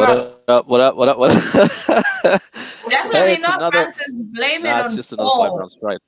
[0.00, 0.20] What matter?
[0.20, 0.42] up?
[0.48, 0.96] Uh, what up?
[0.96, 1.18] What up?
[1.18, 1.36] What up?
[2.88, 4.16] Definitely it's not another- Francis.
[4.32, 5.58] Blame nah, it it's on just another five Paul.
[5.58, 5.98] rounds right.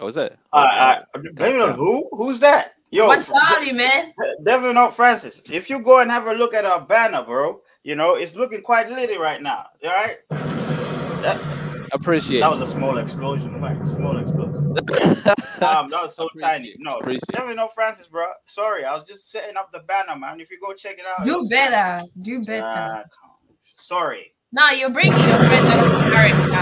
[0.00, 0.38] Oh, is it?
[0.52, 1.34] All right, all right.
[1.34, 2.08] Blame it on who?
[2.12, 2.72] Who's that?
[2.90, 4.12] Yo, What's on, man?
[4.42, 5.42] definitely not Francis.
[5.52, 8.62] If you go and have a look at our banner, bro, you know it's looking
[8.62, 9.66] quite litty right now.
[9.84, 10.18] All right.
[10.30, 11.59] That,
[11.92, 12.40] Appreciate.
[12.40, 13.60] that was a small explosion.
[13.60, 13.76] Right?
[13.88, 14.74] Small explosion.
[14.76, 15.62] it.
[15.62, 16.68] Um, that was so Appreciate tiny.
[16.68, 16.76] it.
[16.80, 17.32] No, Appreciate it.
[17.32, 18.26] definitely not Francis, bro.
[18.46, 20.40] Sorry, I was just setting up the banner, man.
[20.40, 22.04] If you go check it out, Do was- better.
[22.22, 22.70] Do better.
[22.70, 23.34] Come on.
[23.74, 24.32] sorry.
[24.52, 26.54] Nah, you're breaking your friend out of character.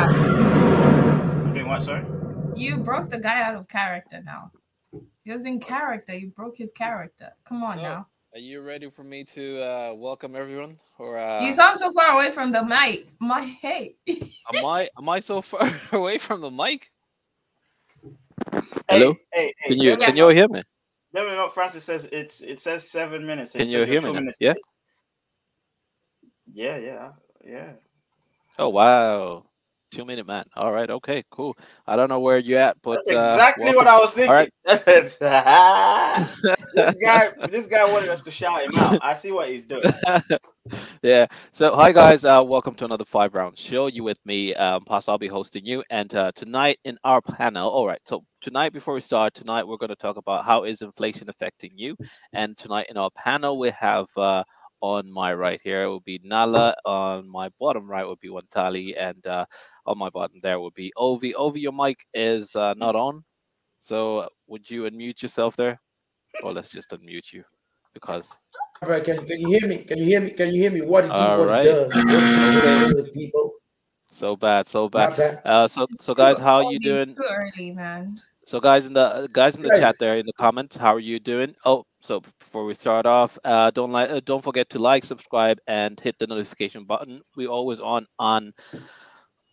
[1.44, 1.82] I'm doing what?
[1.82, 2.04] Sorry.
[2.54, 4.50] You broke the guy out of character now.
[5.24, 6.14] He was in character.
[6.14, 7.30] You broke his character.
[7.44, 8.06] Come on So, now.
[8.34, 10.74] Are you ready for me to uh, welcome everyone?
[10.98, 13.08] Or uh, You sound so far away from the mic.
[13.20, 13.96] My hey.
[14.08, 16.90] am I am I so far away from the mic?
[18.52, 19.14] Hey, Hello?
[19.32, 20.62] Hey, hey, Can you definitely can you hear me?
[21.14, 23.54] Definitely not Francis says it's it says seven minutes.
[23.54, 24.18] It Can you hear me now?
[24.20, 24.54] minutes Yeah.
[26.52, 27.10] Yeah, yeah,
[27.44, 27.72] yeah.
[28.58, 29.44] Oh wow,
[29.92, 30.44] two minute man.
[30.56, 31.56] All right, okay, cool.
[31.86, 34.30] I don't know where you're at, but That's exactly uh, what I was thinking.
[34.30, 34.52] All right.
[34.64, 35.16] this
[37.00, 38.98] guy, this guy wanted us to shout him out.
[39.00, 39.84] I see what he's doing.
[41.02, 41.26] Yeah.
[41.52, 42.24] So, hi guys.
[42.24, 43.86] Uh, welcome to another five round show.
[43.86, 45.12] You with me, um, Pastor.
[45.12, 45.82] I'll be hosting you.
[45.90, 47.68] And uh, tonight in our panel.
[47.70, 48.00] All right.
[48.04, 51.72] So tonight, before we start, tonight we're going to talk about how is inflation affecting
[51.76, 51.96] you.
[52.32, 54.44] And tonight in our panel, we have uh,
[54.80, 56.74] on my right here will be Nala.
[56.84, 59.44] On my bottom right would be Wantali, and uh,
[59.86, 61.32] on my bottom there would be Ovi.
[61.34, 63.24] Ovi, your mic is uh, not on.
[63.80, 65.80] So would you unmute yourself there,
[66.42, 67.44] or let's just unmute you
[67.94, 68.36] because
[68.82, 69.78] Right, can, can you hear me?
[69.78, 70.30] Can you hear me?
[70.30, 70.82] Can you hear me?
[70.82, 71.66] What it do, All what right.
[71.66, 73.52] it does, what it does, people.
[74.10, 75.16] so bad, so bad.
[75.16, 75.42] Bad.
[75.44, 77.14] Uh, so It's so guys, too how you doing?
[77.14, 78.16] Too early, man.
[78.44, 79.80] So guys in the uh, guys in the Guys.
[79.80, 81.54] chat there in the comments, how are you doing?
[81.66, 85.58] Oh, so before we start off, uh, don't like uh, don't forget to like, subscribe,
[85.66, 87.20] and hit the notification button.
[87.36, 88.54] We always on on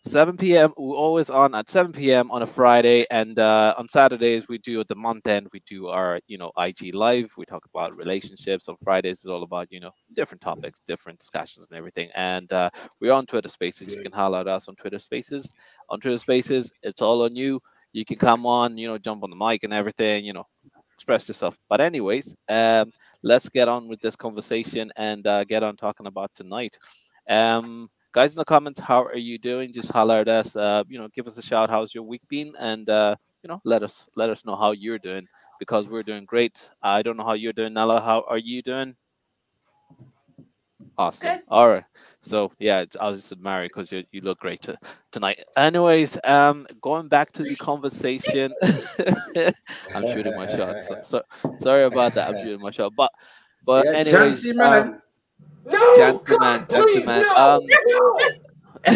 [0.06, 0.74] 7 p.m.
[0.78, 2.32] We're always on at 7 p.m.
[2.32, 5.88] on a Friday, and uh, on Saturdays we do at the month end we do
[5.88, 7.32] our you know IG live.
[7.38, 8.70] We talk about relationships.
[8.70, 12.10] On Fridays it's all about you know different topics, different discussions, and everything.
[12.16, 12.70] And uh,
[13.02, 13.90] we're on Twitter Spaces.
[13.90, 15.52] You can holler at us on Twitter Spaces.
[15.90, 17.60] On Twitter Spaces, it's all on you.
[17.94, 20.46] You can come on, you know, jump on the mic and everything, you know,
[20.96, 21.58] express yourself.
[21.70, 22.92] But anyways, um,
[23.24, 26.78] let's get on with this conversation and uh, get on talking about tonight.
[27.30, 29.74] Um, guys in the comments, how are you doing?
[29.74, 30.56] Just holler at us.
[30.56, 31.70] Uh, you know, give us a shout.
[31.70, 32.54] How's your week been?
[32.58, 35.28] And uh, you know, let us let us know how you're doing
[35.60, 36.70] because we're doing great.
[36.82, 38.00] I don't know how you're doing, Nella.
[38.00, 38.96] How are you doing?
[40.98, 41.28] Awesome.
[41.30, 41.42] Good.
[41.50, 41.84] All right.
[42.22, 44.78] So yeah, I was just admiring because you you look great to,
[45.12, 45.44] tonight.
[45.58, 48.54] Anyways, um, going back to the conversation,
[49.94, 50.82] I'm shooting my shot.
[50.82, 51.22] So, so
[51.58, 52.30] sorry about that.
[52.30, 53.12] I'm shooting my shot, but
[53.66, 54.84] but yeah, anyways, Chancey, man.
[54.84, 55.02] um,
[55.66, 58.30] no, gentleman, God, please, no, um, no,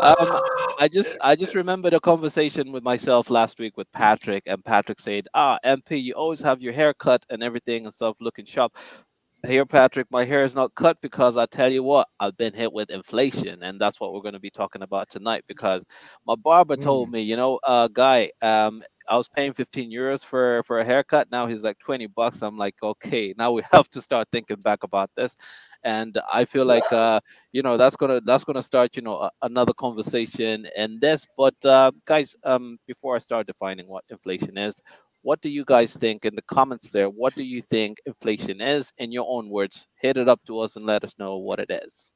[0.00, 0.40] um,
[0.78, 5.00] I just I just remembered a conversation with myself last week with Patrick, and Patrick
[5.00, 8.76] said, "Ah, MP, you always have your hair cut and everything and stuff looking sharp."
[9.46, 12.72] Here, Patrick, my hair is not cut because I tell you what, I've been hit
[12.72, 15.44] with inflation, and that's what we're going to be talking about tonight.
[15.46, 15.84] Because
[16.26, 20.62] my barber told me, you know, uh, guy, um, I was paying 15 euros for
[20.64, 21.28] for a haircut.
[21.30, 22.42] Now he's like 20 bucks.
[22.42, 25.34] I'm like, okay, now we have to start thinking back about this,
[25.82, 27.20] and I feel like, uh,
[27.52, 31.26] you know, that's gonna that's gonna start, you know, a, another conversation in this.
[31.36, 34.80] But uh, guys, um, before I start defining what inflation is,
[35.28, 37.10] what do you guys think in the comments there?
[37.10, 39.86] What do you think inflation is in your own words?
[40.00, 42.10] Hit it up to us and let us know what it is.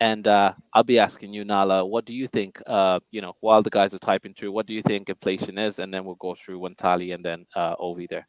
[0.00, 2.62] And uh, I'll be asking you, Nala, what do you think?
[2.66, 5.80] Uh, you know, while the guys are typing through, what do you think inflation is?
[5.80, 8.26] And then we'll go through Wantali and then uh, Ovi there.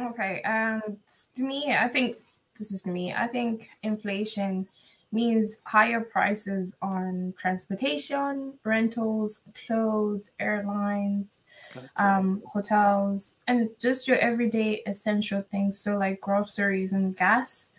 [0.00, 0.40] Okay.
[0.44, 0.80] Um,
[1.36, 2.16] to me, I think
[2.58, 3.12] this is to me.
[3.12, 4.66] I think inflation
[5.14, 11.44] means higher prices on transportation, rentals, clothes, airlines,
[11.96, 15.78] um, hotels, and just your everyday essential things.
[15.78, 17.70] So like groceries and gas.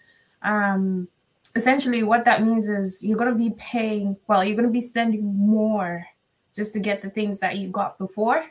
[0.42, 1.08] Um,
[1.56, 4.18] essentially, what that means is you're gonna be paying.
[4.28, 6.06] Well, you're gonna be spending more
[6.56, 8.46] just to get the things that you got before.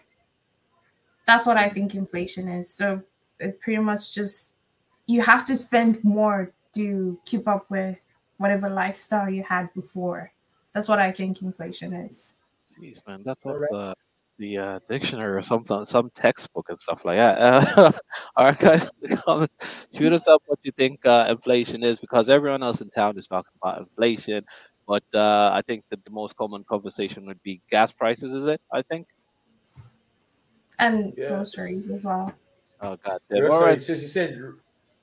[1.26, 2.72] That's what I think inflation is.
[2.72, 3.02] So
[3.40, 4.56] it pretty much just
[5.06, 8.03] you have to spend more to keep up with
[8.38, 10.32] whatever lifestyle you had before.
[10.72, 12.20] That's what I think inflation is.
[12.80, 13.70] Jeez, man, that's what right.
[13.70, 13.94] the
[14.38, 17.38] the uh, dictionary or something, some textbook and stuff like that.
[17.38, 17.92] Uh,
[18.36, 19.54] all right, guys, in the comments,
[19.96, 23.28] shoot us up what you think uh, inflation is because everyone else in town is
[23.28, 24.44] talking about inflation.
[24.88, 28.34] but uh, I think that the most common conversation would be gas prices.
[28.34, 28.60] Is it?
[28.72, 29.06] I think.
[30.80, 31.28] and Yeah.
[31.28, 32.32] groceries as well.
[32.80, 33.20] Oh God.
[33.30, 33.50] Yeah, damn.
[33.52, 33.80] All so, right.
[33.80, 34.36] so she said,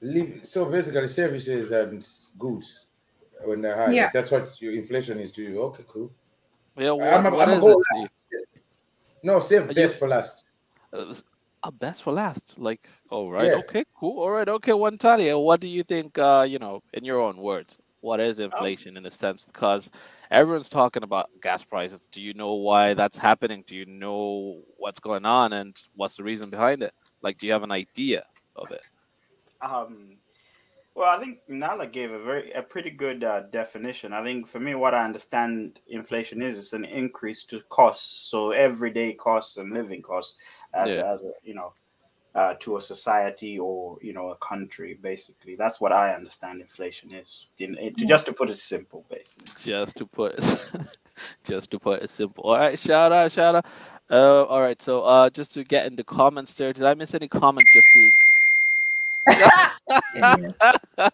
[0.01, 0.41] leave.
[0.43, 2.05] So basically, services and
[2.37, 2.80] goods
[3.45, 3.91] when they're high.
[3.93, 4.09] Yeah.
[4.13, 5.61] That's what your inflation is to you.
[5.63, 6.11] Okay, cool.
[6.77, 6.91] Yeah.
[6.91, 7.85] What, I'm a, what I'm is go it?
[7.95, 8.25] last.
[9.23, 10.49] No, save Are you- best for last.
[10.93, 11.13] Uh,
[11.63, 12.55] uh, best for last.
[12.57, 13.55] Like, all right, Yeah.
[13.57, 14.19] okay, cool.
[14.19, 14.71] All right, okay.
[14.71, 16.17] Wantali, what do you think?
[16.17, 19.43] Uh, you know, in your own words, what is inflation in a sense?
[19.43, 19.91] Because
[20.31, 22.07] everyone's talking about gas prices.
[22.11, 23.63] Do you know why that's happening?
[23.67, 26.93] Do you know what's going on and what's the reason behind it?
[27.21, 28.81] Like, do you have an idea of it?
[29.61, 30.17] Um,
[31.01, 34.13] well, I think Nala gave a very a pretty good uh, definition.
[34.13, 38.51] I think for me, what I understand inflation is it's an increase to costs, so
[38.51, 40.35] everyday costs and living costs,
[40.75, 41.11] as, Yeah.
[41.11, 41.73] as a, you know,
[42.35, 44.93] uh, to a society or you know a country.
[45.01, 47.47] Basically, that's what I understand inflation is.
[47.57, 48.07] In, it, Yeah.
[48.07, 49.47] Just to put it simple, basically.
[49.57, 50.69] Just to put it,
[51.43, 52.43] just to put it simple.
[52.43, 53.65] All right, shout out, shout out.
[54.11, 57.15] Uh, all right, so uh, just to get in the comments there, did I miss
[57.15, 57.65] any comment?
[57.73, 58.11] Just to
[59.27, 60.55] Idiot.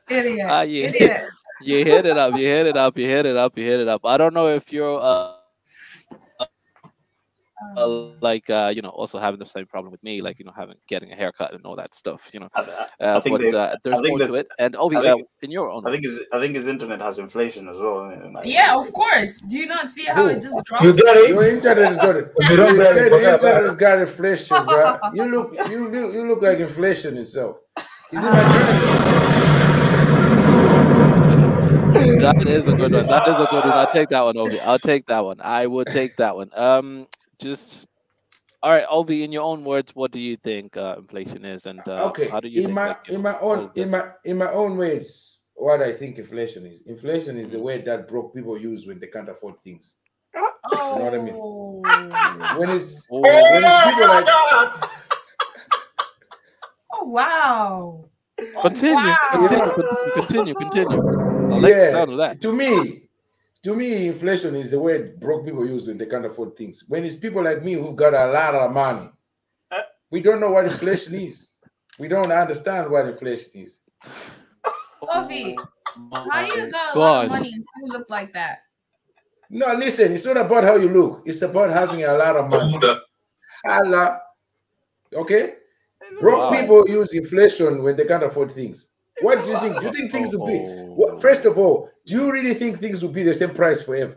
[0.10, 0.48] Idiot.
[0.50, 0.88] Ah, yeah.
[0.88, 1.22] Idiot.
[1.62, 3.88] you hit it up, you hit it up, you hit it up, you hit it
[3.88, 4.02] up.
[4.06, 5.34] I don't know if you're uh,
[6.40, 6.46] uh,
[7.76, 10.54] Um, like uh, you know also having the same problem with me, like you know
[10.56, 12.50] having getting a haircut and all that stuff, you know.
[12.54, 15.02] I, I, Uh, think but they- uh, there's think more to it, and I uh,
[15.02, 15.82] think- in your own.
[15.88, 18.14] I think his I think his internet has inflation as well.
[18.36, 19.42] like- yeah, of course.
[19.50, 20.28] Do you not see how Who?
[20.38, 20.84] it just dropped?
[20.86, 21.30] You got it.
[21.34, 22.18] Your internet is good.
[22.50, 25.00] You don't Your get it, forget internet has got inflation, bro.
[25.18, 27.58] You look, you look, you look like inflation itself.
[28.12, 29.18] Is it Nigerian?
[32.22, 33.08] that is a good one.
[33.08, 33.74] That is a good one.
[33.74, 34.60] I'll take that one, Ovi.
[34.62, 35.42] I'll take that one.
[35.42, 36.50] I would take that one.
[36.54, 37.08] Um,
[37.40, 37.86] just
[38.64, 39.24] all right, Ovi.
[39.24, 42.30] In your own words, what do you think uh, inflation is, and uh, okay.
[42.30, 44.78] how do you in think, my like, in my own in my in my own
[44.78, 46.84] words, what I think inflation is.
[46.86, 49.96] Inflation is a word that broke people use when they can't afford things.
[50.36, 50.98] Oh.
[50.98, 51.36] know what I mean?
[52.58, 54.90] When it's Oh, when it's people like
[57.00, 58.10] Oh, wow.
[58.56, 59.18] Oh, Continue, wow.
[59.32, 61.00] continue, con- continue, continue.
[61.52, 61.92] I like the Yeah.
[61.92, 62.42] sound of that.
[62.42, 63.10] to me,
[63.64, 66.86] to me, inflation is the word broke people use when they can't afford things.
[66.88, 69.10] When it's people like me who got a lot of money,
[69.72, 69.82] Uh.
[70.12, 71.54] we don't know what inflation is.
[72.00, 73.80] We don't understand what inflation is.
[75.02, 75.58] Ovi,
[76.12, 78.60] how you My got a lot of money and still look like that?
[79.50, 81.24] No, listen, it's not about how you look.
[81.26, 82.78] It's about having a lot of money.
[83.66, 84.22] Allah.
[85.14, 85.56] Okay?
[86.22, 86.62] Broke Wow.
[86.62, 88.88] people use inflation when they can't afford things.
[89.22, 89.80] What do you think?
[89.80, 90.58] Do you think things will be?
[90.96, 94.16] What, first of all, do you really think things will be the same price forever?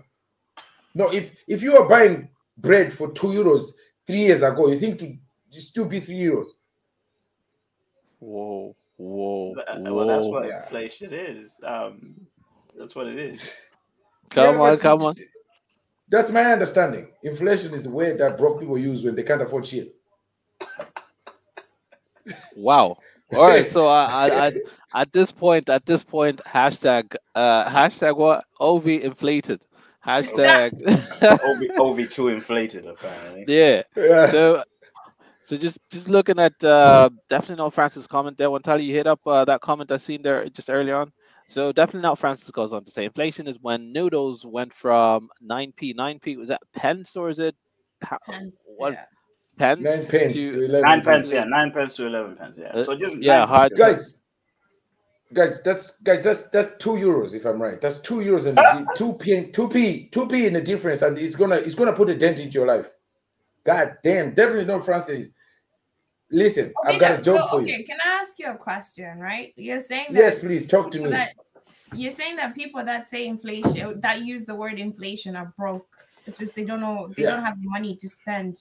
[0.94, 2.28] No, if if you are buying
[2.58, 3.72] bread for two euros
[4.06, 5.16] three years ago, you think to
[5.60, 6.46] still be three euros?
[8.18, 10.62] Whoa, whoa, Th- Well, that's what Yeah.
[10.62, 11.58] inflation is.
[11.64, 12.14] Um,
[12.78, 13.52] that's what it is.
[14.30, 15.14] Come Yeah, on, come on.
[16.08, 17.12] That's my understanding.
[17.22, 19.94] Inflation is the word that broke people use when they can't afford shit.
[22.56, 22.96] Wow.
[23.32, 23.70] All right.
[23.70, 24.52] So I, I, I,
[24.94, 28.44] at this point, at this point, hashtag, uh, hashtag what?
[28.60, 29.64] OV inflated.
[30.04, 30.72] Hashtag.
[31.22, 33.44] OV, OV2 inflated, apparently.
[33.46, 33.82] yeah.
[33.96, 34.26] Yeah.
[34.26, 34.64] So,
[35.44, 38.50] so just, just looking at, uh, definitely not Francis' comment there.
[38.50, 41.12] One tell you hit up uh, that comment I seen there just early on.
[41.50, 45.96] So definitely not Francis goes on to say inflation is when noodles went from 9p,
[45.96, 47.56] 9p, was that pence or is it
[48.00, 49.04] pa- Pence, what yeah.
[49.60, 49.80] Pence?
[49.82, 50.82] Nine pence to- to eleven.
[50.82, 51.06] Nine pence.
[51.06, 52.68] pence, yeah, nine pence to eleven pence, yeah.
[52.68, 54.16] Uh, So just yeah, nine- hard guys
[55.32, 58.84] guys that's guys that's that's two euros if i'm right that's two euros and the
[58.96, 62.10] two p two p two p in the difference and it's gonna it's gonna put
[62.10, 62.90] a dent into your life
[63.62, 65.28] god damn definitely not francis
[66.32, 68.48] listen Okay, i've got a that- job so, for okay, you can I ask you
[68.48, 69.52] a question, right?
[69.56, 71.30] You're saying that yes please talk to me that
[71.94, 75.86] you're saying that people that say inflation that use the word inflation are broke.
[76.26, 77.30] It's just they don't know they Yeah.
[77.30, 78.52] don't have money to spend.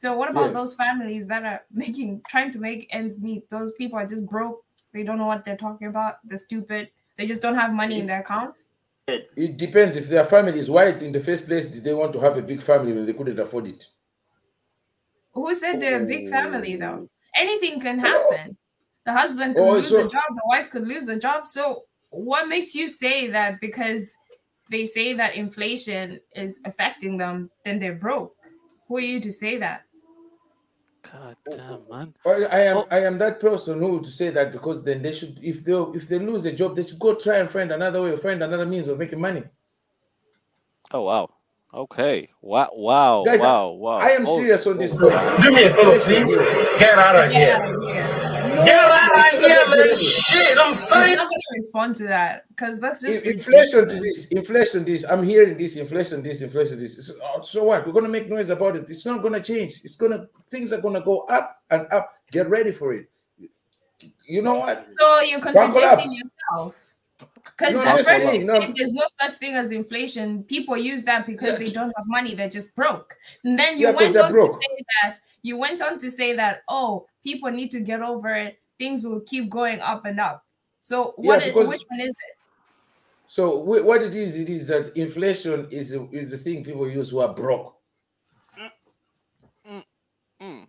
[0.00, 0.54] So what about Yes.
[0.54, 3.42] those families that are making trying to make ends meet?
[3.50, 4.64] Those people are just broke.
[4.94, 6.14] They don't know what they're talking about.
[6.24, 6.90] They're stupid.
[7.16, 8.68] They just don't have money in their accounts.
[9.46, 12.20] it depends if their family is white in the first place did they want to
[12.26, 13.80] have a big family when they couldn't afford it
[15.32, 17.00] Who said they're a big family though?
[17.08, 17.10] Oh.
[17.44, 18.56] Anything can happen.
[19.06, 21.40] The husband could Oh, lose so- a job, the wife could lose a job.
[21.56, 24.02] So what makes you say that because
[24.70, 28.34] they say that inflation is affecting them, then they're broke?
[28.86, 29.78] Who are you to say that?
[31.02, 32.14] God oh, damn, oh, man.
[32.24, 32.86] Well, I am Oh.
[32.90, 36.08] I am that person who to say that because then they should if they if
[36.08, 38.66] they lose a job they should go try and find another way or find another
[38.66, 39.44] means of making money.
[40.92, 41.30] Oh wow.
[41.72, 42.28] Okay.
[42.40, 42.70] Wow.
[42.74, 43.22] Wow.
[43.26, 43.68] Guys, wow.
[43.70, 43.98] Wow.
[43.98, 45.42] I am Oh, serious on this oh, point.
[45.42, 46.36] Do me a favor, please.
[46.78, 47.58] Get out of here.
[47.84, 48.14] yeah.
[48.58, 49.96] No, Get out It's of here, man.
[49.96, 53.94] Shit, I'm I'm not going to respond to that because that's just In- inflation to
[54.00, 55.04] this, inflation this.
[55.04, 57.06] I'm hearing this, inflation this, inflation this.
[57.06, 57.86] So, uh, so what?
[57.86, 58.86] We're gonna make noise about it.
[58.88, 59.80] It's not gonna change.
[59.84, 62.12] It's gonna things are gonna go up and up.
[62.30, 63.08] Get ready for it.
[64.26, 64.86] You know what?
[64.98, 66.84] So you're contradicting yourself.
[67.44, 68.60] Because No, at first saying, you no.
[68.76, 70.44] there's no such thing as inflation.
[70.44, 71.58] People use that because Yeah.
[71.58, 72.34] they don't have money.
[72.34, 73.16] They're just broke.
[73.42, 74.60] And then you Yeah, 'cause went they're on broke.
[74.60, 78.34] to say that you went on to say that oh, people need to get over
[78.34, 78.58] it.
[78.78, 80.44] Things will keep going up and up.
[80.80, 81.42] So Yeah, what?
[81.42, 82.34] is, which one is it?
[83.26, 87.10] So wh- what it is, it is that inflation is is the thing people use
[87.10, 87.76] who are broke.
[90.40, 90.66] Mm.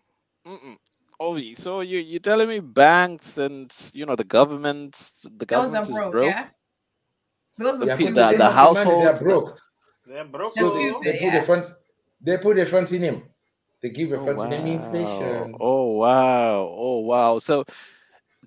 [1.22, 5.84] Oh, so you you telling me banks and you know the governments, the Those are
[5.84, 6.26] government is broke, broke?
[6.32, 6.48] yeah.
[7.58, 9.60] Those are The Yeah, pe- the- they the don't have money, households, they're broke.
[10.06, 10.54] They're broke.
[10.54, 10.76] So though.
[10.76, 11.04] stupid.
[11.06, 11.40] they put yeah.
[11.40, 11.76] the funds.
[12.22, 13.24] They put the funds in him.
[13.82, 14.82] They give reference Oh funds in him wow.
[14.82, 15.54] inflation.
[15.60, 16.76] Oh wow.
[16.78, 17.40] Oh wow.
[17.40, 17.66] So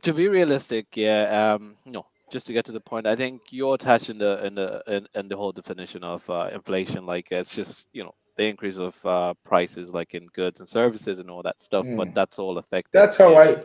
[0.02, 3.78] to be realistic, yeah, um, no, just to get to the point, I think you're
[3.78, 7.06] touching the in the in, in the whole definition of uh, inflation.
[7.06, 11.18] Like it's just you know the increase of uh, prices, like in goods and services
[11.18, 11.88] and all that stuff.
[11.96, 12.14] But Mm.
[12.14, 12.92] that's all affected.
[13.00, 13.40] That's how yeah.
[13.40, 13.56] I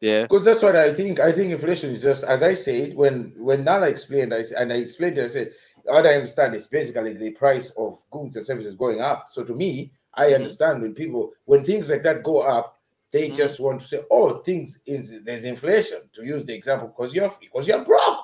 [0.00, 0.28] Yeah.
[0.28, 1.20] because that's what I think.
[1.20, 4.76] I think inflation is just as I said when when Nala explained, I and I
[4.76, 5.52] explained it, I said,
[5.84, 9.26] what I understand is basically the price of goods and services going up.
[9.28, 10.34] So to me, I Mhm.
[10.34, 12.78] understand when people when things like that go up,
[13.12, 13.32] they Mhm.
[13.32, 15.98] just want to say, oh, things is there's inflation.
[16.14, 18.18] To use the example, because you're because you're broke.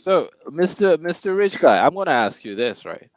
[0.00, 0.96] So, Mr.
[0.98, 1.36] Mr.
[1.36, 3.10] Rich Guy, I'm gonna ask you this, right?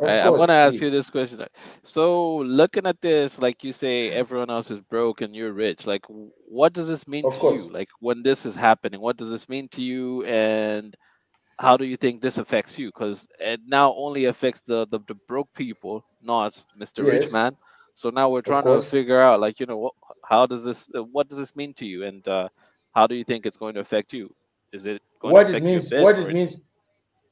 [0.00, 1.44] Right, I'm gonna ask you this question.
[1.82, 5.86] So, looking at this, like you say, everyone else is broke and you're rich.
[5.86, 7.46] Like, what does this mean Of to course.
[7.46, 7.70] you?
[7.70, 10.96] Like, when this is happening, what does this mean to you, and
[11.60, 12.88] how do you think this affects you?
[12.88, 17.06] Because it now only affects the, the the broke people, not Mr.
[17.06, 17.56] Rich Man.
[17.94, 21.02] So now we're trying to figure out, like, you know, what, how does this, uh,
[21.04, 22.48] what does this mean to you, and uh,
[22.94, 24.34] how do you think it's going to affect you?
[24.72, 26.64] Is it going what to it affect you a means what it means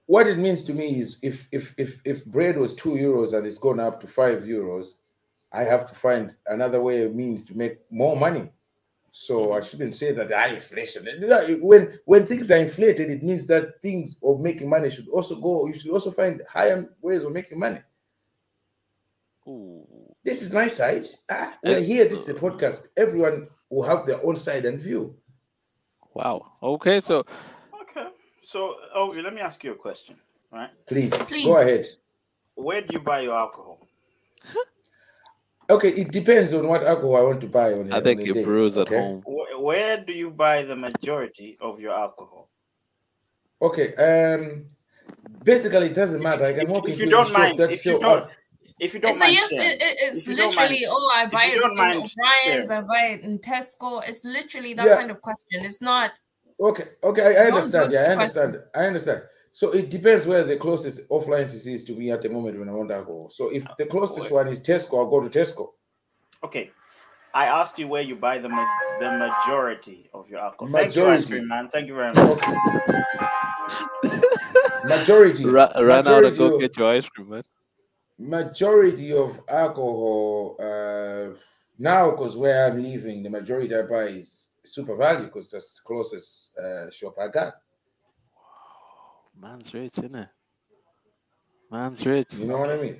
[0.08, 3.47] what it means to me is if if if if bread was two euros and
[3.47, 4.97] it's gone up to five euros
[5.52, 8.50] i have to find another way of means to make more money
[9.26, 11.02] so i shouldn't say that ah, inflation
[11.60, 15.66] when when things are inflated it means that things of making money should also go
[15.66, 17.80] you should also find higher ways of making money
[19.48, 19.84] Ooh.
[20.25, 24.06] this is my side ah, we're Uh, here this is the podcast everyone will have
[24.06, 25.18] their own side and view
[26.18, 26.52] Wow.
[26.60, 27.25] Okay, so
[27.82, 28.08] Okay.
[28.42, 30.16] So, oh, let me ask you a question.
[30.50, 30.70] Right?
[30.87, 31.44] please, Please.
[31.44, 31.87] go ahead
[32.54, 33.87] Where do you buy your alcohol?
[35.70, 37.92] Okay, it depends on what alcohol I want to buy on.
[37.92, 38.96] a- I on think a you day, brews at okay?
[38.96, 39.22] home.
[39.26, 42.48] Where do you buy the majority of your alcohol?
[43.60, 44.66] Okay, um,
[45.44, 46.46] basically it doesn't matter.
[46.46, 48.30] I can If, walk if into you the don't shop mind, if you so don't,
[48.80, 50.87] if you don't so mind, yes, sharing, it, it- it's If you don't mind- literally
[50.88, 52.70] oh I buy it don't in mind O'Brien's.
[52.70, 54.08] I buy it in Tesco.
[54.08, 54.96] It's literally that Yeah.
[54.96, 55.64] kind of question.
[55.64, 56.12] It's not
[56.60, 57.92] Okay, okay, I, I understand.
[57.92, 58.58] Yeah, I the understand.
[58.75, 59.22] I understand.
[59.52, 62.73] So it depends where the closest off-licence is to me at the moment when I
[62.73, 63.28] want to go.
[63.31, 65.71] So if the closest one is Tesco, I'll go to Tesco.
[66.45, 66.71] Okay.
[67.35, 68.67] I asked you where you buy the ma-
[69.00, 70.73] the majority of your alcohol.
[70.73, 71.40] Thank you, Majority.
[71.43, 71.69] man.
[71.69, 72.19] Thank you very much.
[72.19, 72.57] Okay.
[74.85, 75.45] Majority.
[75.47, 77.45] Ra- run out and go of- get your ice cream, man.
[78.19, 81.26] majority of alcohol uh
[81.78, 86.59] now because where i'm living the majority i buy is SuperValu because that's the closest
[86.59, 87.55] uh shop i got
[89.40, 90.28] Man's rich, isn't it?
[91.71, 92.35] Man's rich.
[92.35, 92.97] you know what i mean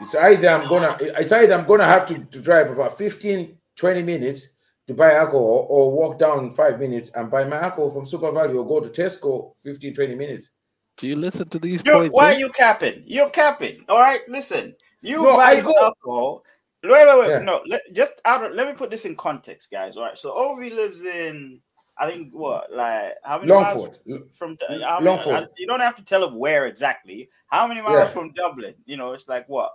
[0.00, 4.02] it's either i'm gonna it's either i'm gonna have to, to drive about 15 20
[4.02, 8.56] minutes to buy alcohol or walk down five minutes and buy my alcohol from SuperValu
[8.56, 10.50] or go to tesco 15 20 minutes
[10.98, 12.14] Do you listen to these You, points?
[12.14, 12.34] why eh?
[12.34, 13.04] are you capping?
[13.06, 13.84] You're capping.
[13.88, 14.74] All right, listen.
[15.00, 16.42] You No, buy I your go- alcohol.
[16.82, 17.28] Wait, wait, wait.
[17.30, 17.38] Yeah.
[17.38, 19.96] No, let, just out of, let me put this in context, guys.
[19.96, 20.18] All right.
[20.18, 21.60] So Ovi lives in,
[22.00, 24.56] I think, what, like how many miles longford L- from?
[24.70, 25.34] L- How many, Longford.
[25.34, 27.28] I- you don't have to tell them where exactly.
[27.48, 28.04] How many miles Yeah.
[28.06, 28.74] from Dublin?
[28.86, 29.72] You know, it's like what?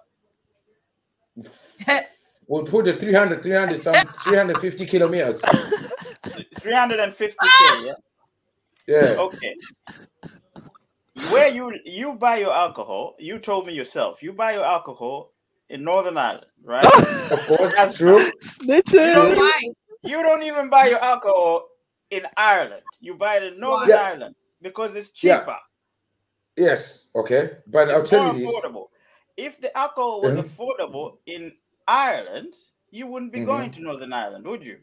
[2.47, 5.41] we'll put the 300 300 some 350 kilometers
[6.59, 7.85] 350 k.
[7.85, 7.93] Yeah.
[8.87, 9.55] yeah Okay.
[11.31, 13.15] Where you you buy your alcohol?
[13.19, 14.21] You told me yourself.
[14.23, 15.31] You buy your alcohol
[15.69, 16.85] in Northern Ireland, right?
[17.31, 19.13] of course That's true Snitching.
[19.13, 19.61] So- why.
[20.05, 21.67] You don't even buy your alcohol
[22.13, 22.83] in Ireland.
[23.01, 24.01] You buy it in Northern Yeah.
[24.01, 25.39] Ireland because it's Yeah.
[25.39, 25.57] cheaper.
[26.55, 28.61] Yes, okay, but I'll tell you this.
[29.35, 30.45] If the alcohol was Mhm.
[30.45, 32.53] affordable in Ireland,
[32.91, 33.45] you wouldn't be Mhm.
[33.45, 34.79] going to Northern Ireland, would you?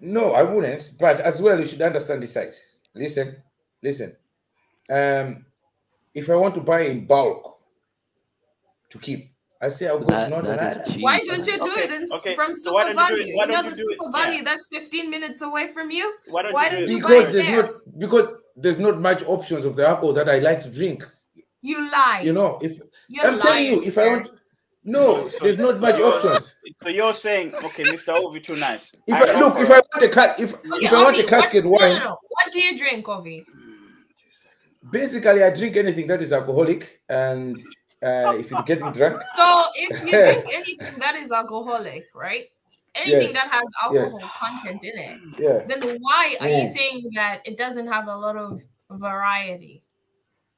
[0.00, 0.96] No, I wouldn't.
[0.98, 2.54] But as well, you should understand this side.
[2.94, 3.42] Listen,
[3.82, 4.16] listen.
[4.88, 5.46] Um,
[6.14, 7.58] if I want to buy in bulk
[8.90, 9.31] to keep,
[9.62, 11.02] I say I'll go That- to Northern that is Ireland.
[11.02, 13.22] Why don't you do Okay, it in, okay, from so why Super don't you do
[13.22, 13.30] Valley?
[13.30, 14.42] it- why You know don't the you do it- SuperValu yeah.
[14.42, 16.12] that's 15 minutes away from you?
[16.28, 16.90] Why don't Why you do don't it?
[16.90, 17.62] you Because there's there?
[17.62, 21.08] not because there's not much options of the alcohol that I like to drink.
[21.62, 22.22] You lie.
[22.24, 22.72] You know, if
[23.08, 24.12] You're I'm telling you, if I here.
[24.14, 24.28] want,
[24.84, 26.54] no, So- there's not much options.
[26.82, 28.16] So you're saying, okay, Mr.
[28.16, 28.92] Ovi, too nice.
[29.06, 31.18] If I I, look, if a- I want a ca- if Okay, if I want
[31.18, 32.18] a Ovi, casket what, no, wine, no, no.
[32.34, 33.44] What do you drink, Ovi?
[34.90, 37.56] basically I drink anything that is alcoholic, and
[38.02, 42.44] uh, if it get me drunk, So if you drink anything that is alcoholic, right?
[42.94, 43.32] Anything Yes.
[43.32, 44.12] that has Yes.
[44.12, 45.64] alcohol content in it, yeah.
[45.66, 46.72] then why are you Mm.
[46.72, 49.82] saying that it doesn't have a lot of variety?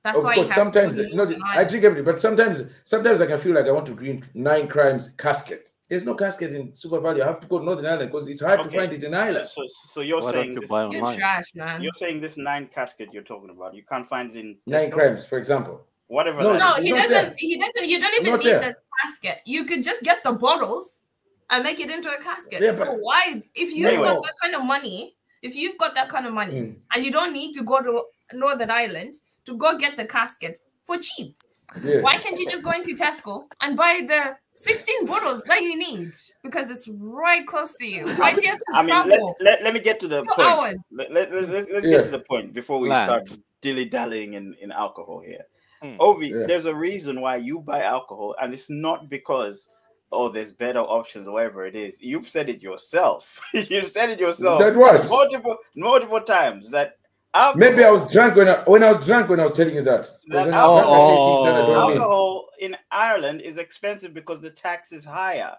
[0.03, 3.39] That's Of why course, you sometimes no, I drink everything, but sometimes sometimes I can
[3.39, 5.71] feel like I want to drink nine crimes casket.
[5.89, 7.23] There's no casket in SuperValu.
[7.23, 9.47] I have to go to Northern Ireland because it's hard to find it in Ireland.
[9.47, 11.83] So, so you're Why saying you this, You're trash, man.
[11.83, 13.75] you're saying this nine casket you're talking about.
[13.75, 15.87] You can't find it in Nine crimes, for example.
[16.15, 16.43] Whatever.
[16.43, 16.85] No, that No, is.
[16.85, 17.11] He doesn't.
[17.11, 17.35] there.
[17.37, 17.89] He doesn't.
[17.91, 18.61] You don't even Not need there.
[18.61, 19.39] the casket.
[19.47, 21.03] You could just get the bottles
[21.51, 22.63] and make it into a casket.
[22.63, 24.05] Yeah, so why, if you've Anyway.
[24.09, 26.77] got that kind of money, if you've got that kind of money, Mm.
[26.95, 28.03] and you don't need to go to
[28.33, 29.15] Northern Ireland
[29.47, 31.37] to go get the casket for cheap,
[31.83, 32.01] Yeah.
[32.01, 36.13] why can't you just go into Tesco and buy the 16 bottles that you need
[36.45, 38.07] because it's right close to you?
[38.17, 40.29] Why do you have to I mean, let's let, let me get to the two
[40.37, 40.49] point.
[40.49, 40.83] hours?
[40.93, 41.97] Let, let, let, let's let's Yeah.
[41.99, 43.07] get to the point before we Land.
[43.29, 45.45] start dilly dallying in, in alcohol here.
[45.85, 46.01] Hmm.
[46.01, 46.47] Ovi, Yeah.
[46.47, 49.69] there's a reason why you buy alcohol, and it's not because
[50.13, 52.01] oh, there's better options, or whatever it is.
[52.01, 53.41] You've said it yourself.
[53.53, 56.99] You've said it yourself That was multiple multiple times that
[57.35, 59.75] alcohol, maybe I was drunk when I when I was drunk when I was telling
[59.75, 60.03] you that.
[60.03, 61.77] 'Cause That when I was drunk, I say things that I mean.
[61.77, 65.55] alcohol in Ireland is expensive because the tax is higher.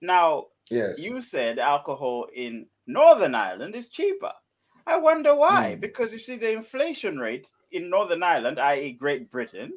[0.00, 0.98] Now, Yes.
[0.98, 4.32] you said alcohol in Northern Ireland is cheaper.
[4.86, 5.74] I wonder why.
[5.74, 5.80] Hmm.
[5.80, 9.72] Because you see, the inflation rate in Northern Ireland, i.e., Great Britain,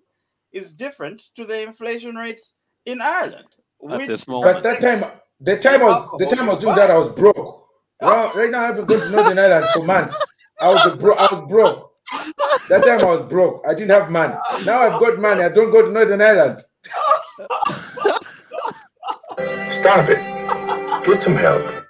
[0.54, 2.42] is different to the inflation rate
[2.86, 3.48] in Ireland.
[3.92, 4.64] At which- this But moment.
[4.64, 5.02] that time,
[5.42, 7.68] the time I was the time I was doing that, I was broke.
[8.02, 10.16] Well, right now I haven't gone to Northern Ireland for months.
[10.62, 11.92] I was a bro- I was broke.
[12.70, 13.64] That time I was broke.
[13.68, 14.36] I didn't have money.
[14.66, 15.44] Now I've got money.
[15.44, 16.64] I don't go to Northern Ireland.
[19.70, 20.22] Stop it.
[21.06, 21.87] Get some help.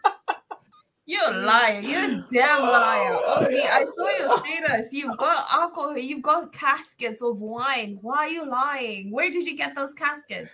[1.10, 1.80] You're a liar.
[1.80, 3.16] You're a damn liar.
[3.44, 4.92] Okay, I saw your status.
[4.92, 5.98] You've got alcohol.
[5.98, 7.98] You've got caskets of wine.
[8.02, 9.12] Why are you lying?
[9.12, 10.52] Where did you get those caskets?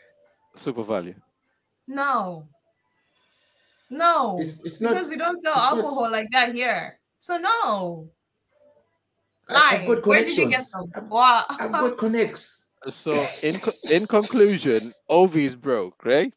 [0.55, 1.15] SuperValu.
[1.87, 2.47] No.
[3.89, 4.37] No.
[4.39, 4.93] It's it's not.
[4.93, 6.99] because we don't sell it's not- alcohol like that here.
[7.17, 8.07] So no.
[9.49, 9.69] I- Lie.
[9.81, 10.91] I've got Where did you get them?
[10.95, 11.45] I've- Wow.
[11.49, 12.65] I've got connects.
[12.91, 13.11] So
[13.41, 16.33] in co- in conclusion, Ovi's broke, right?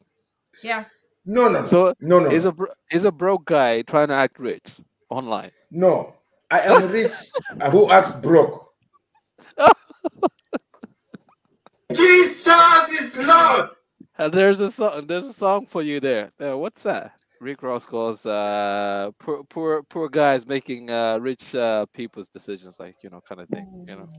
[0.63, 0.85] yeah.
[1.27, 4.13] No, no, no, So no, no, is a bro- is a broke guy trying to
[4.13, 5.51] act rich online.
[5.69, 6.13] no.
[6.49, 7.11] I am rich.
[7.71, 8.71] who acts broke?
[11.93, 13.69] Jesus is Lord.
[14.17, 15.05] And there's a song.
[15.07, 16.31] There's a song for you there.
[16.41, 17.11] Uh, what's that?
[17.41, 22.95] Rick Ross calls uh, poor poor poor guys making uh, rich uh, people's decisions, like
[23.03, 23.85] you know, kind of thing.
[23.85, 24.09] You know.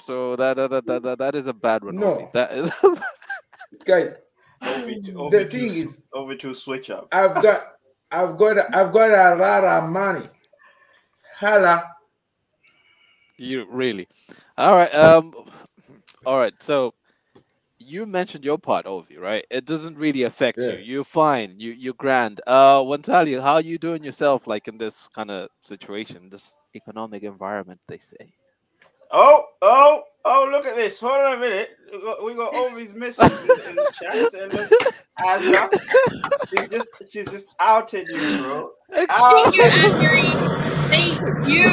[0.00, 1.96] So that that that that, that, is a bad one.
[1.96, 2.30] No.
[2.32, 2.70] That is.
[3.84, 4.27] Guys,
[4.62, 7.08] over to, the over to, thing is, over to switch up.
[7.12, 7.74] I've got,
[8.10, 10.28] I've got, I've got a lot of money.
[11.36, 11.84] Hala.
[13.36, 14.08] You really?
[14.56, 14.92] All right.
[14.94, 15.32] Um.
[16.26, 16.52] All right.
[16.60, 16.94] So
[17.78, 19.46] you mentioned your part, Ovi, right?
[19.50, 20.72] It doesn't really affect Yeah.
[20.72, 20.78] you.
[20.78, 21.54] You're fine.
[21.56, 22.40] You you're grand.
[22.46, 27.22] Uh, Wantali, how are you doing yourself, like in this kind of situation, this economic
[27.22, 27.80] environment?
[27.86, 28.34] They say.
[29.10, 30.98] Oh, oh, oh, look at this.
[31.00, 31.70] Hold on a minute.
[31.92, 34.34] We got, we got Ovi's missus in, in the chat.
[34.34, 34.70] And look,
[35.24, 35.70] Asma,
[36.48, 38.70] she's just she's just outed you, bro.
[38.92, 39.58] Thank you, Out.
[39.58, 40.48] Andrew.
[40.88, 41.70] Thank you.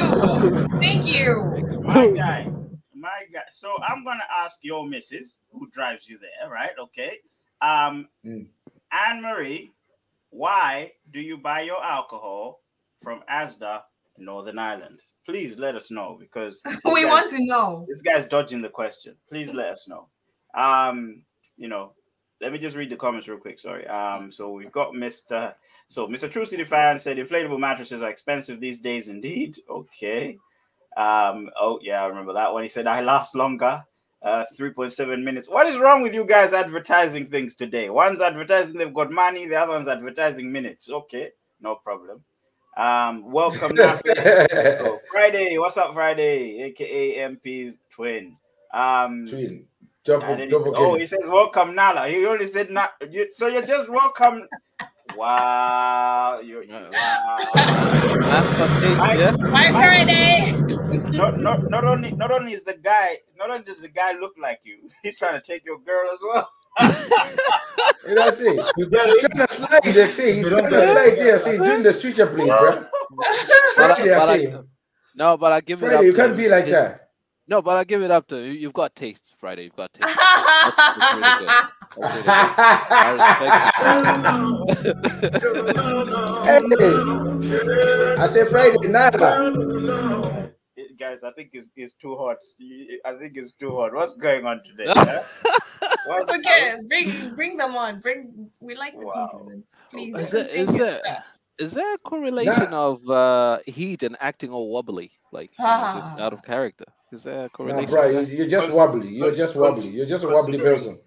[0.79, 1.83] Thank you.
[1.83, 2.51] My guy.
[2.93, 3.41] My guy.
[3.51, 6.71] So I'm gonna ask your missus who drives you there, right?
[6.79, 7.19] Okay.
[7.61, 8.47] Um Mm.
[8.91, 9.73] Anne Marie,
[10.29, 12.61] why do you buy your alcohol
[13.01, 13.81] from Asda,
[14.17, 15.01] Northern Ireland?
[15.25, 17.85] Please let us know because We guy- want to know.
[17.89, 19.15] this guy's dodging the question.
[19.29, 20.07] Please let us know.
[20.53, 21.23] Um,
[21.57, 21.93] you know,
[22.41, 23.59] let me just read the comments real quick.
[23.59, 23.87] Sorry.
[23.87, 25.53] Um, so we've got Mr.
[25.87, 26.29] So Mr.
[26.31, 29.57] True City fan said inflatable mattresses are expensive these days, indeed.
[29.69, 30.37] Okay.
[30.97, 32.63] Um, oh yeah, I remember that one.
[32.63, 33.83] He said I last longer.
[34.21, 35.47] Uh, 3.7 minutes.
[35.47, 37.91] What is wrong with you guys advertising things today?
[37.91, 40.89] One's advertising they've got money, the other one's advertising minutes.
[40.89, 41.29] Okay,
[41.61, 42.23] no problem.
[42.77, 43.97] Um, welcome now.
[45.11, 46.61] Friday, what's up, Friday?
[46.63, 48.37] AKA MP's twin.
[48.73, 49.45] Um, Twin.
[49.45, 49.65] and
[50.03, 52.07] Double, he double oh, he says welcome Nala.
[52.07, 52.93] He only said not.
[53.09, 54.47] You, so you're just welcome.
[55.15, 56.83] Wow, you Yeah.
[56.91, 57.37] wow.
[57.55, 60.51] That's I- Bye, Friday.
[61.11, 64.35] not, not, not only not only is the guy not only does the guy look
[64.39, 66.49] like you, he's trying to take your girl as well.
[68.07, 69.31] You know, see, You get he's it?
[69.31, 69.83] trying to slide.
[69.83, 71.37] There, see, he's don't trying to slide there.
[71.39, 72.85] See, doing the switcher blade, bro.
[73.77, 74.53] But I- Friday, I but I- see.
[75.15, 76.03] no, but I give it up.
[76.03, 77.01] You to can't be like his- that.
[77.47, 78.51] No, but I give it up to you.
[78.53, 79.63] You've got taste, Friday.
[79.65, 80.07] You've got taste.
[80.15, 81.49] That's really good.
[85.31, 86.09] That's really good.
[86.17, 89.19] I respect hey, I say Friday, nada.
[90.95, 92.37] It- guys, I think it's, it's too hot.
[93.05, 93.93] I think it's too hot.
[93.93, 94.85] What's going on today?
[94.95, 95.21] huh?
[96.07, 97.99] What's- okay, bring bring them on.
[97.99, 99.29] Bring we like the Wow.
[99.31, 100.15] compliments, please.
[100.15, 101.23] Is there, continue, is there, sir.
[101.59, 106.19] is there a correlation of uh, heat and acting all wobbly, like you know, just
[106.19, 106.85] out of character?
[107.11, 107.89] Is there a Nah, correlation?
[107.91, 108.21] bro, there?
[108.23, 109.09] you, you're just Cons- wobbly.
[109.09, 109.97] You're cons- just cons- wobbly.
[109.97, 110.99] You're just a wobbly person.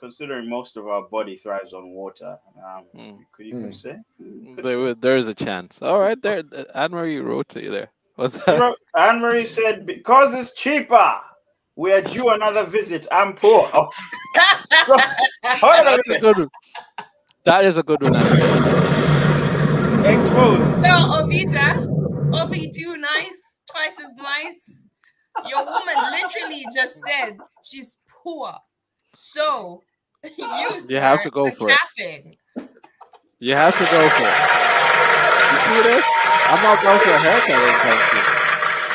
[0.00, 3.18] Considering most of our body thrives on water, um, Mm.
[3.32, 3.74] could you Mm.
[3.74, 3.96] say?
[4.54, 5.80] Could There, wa- there is a chance.
[5.80, 6.42] All right, there.
[6.74, 7.88] Anne Marie wrote to you there.
[8.16, 8.58] What's You that?
[8.58, 11.14] know, Anne Marie said, "Because it's cheaper,
[11.76, 13.06] we are due another visit.
[13.10, 13.90] I'm poor." Oh,
[15.44, 16.48] hold That's a good one.
[17.44, 18.14] That is a good one.
[18.14, 20.80] Anne Exposed.
[20.80, 21.86] So Obita,
[22.34, 23.36] Obi do nice,
[23.70, 24.70] twice as nice.
[25.48, 28.54] Your woman literally just said she's poor.
[29.14, 29.82] So
[30.38, 32.38] you, You have to go are for it.
[33.40, 34.63] You have to go for it.
[35.64, 36.02] You?
[36.46, 38.26] I'm not going for a haircut anytime soon.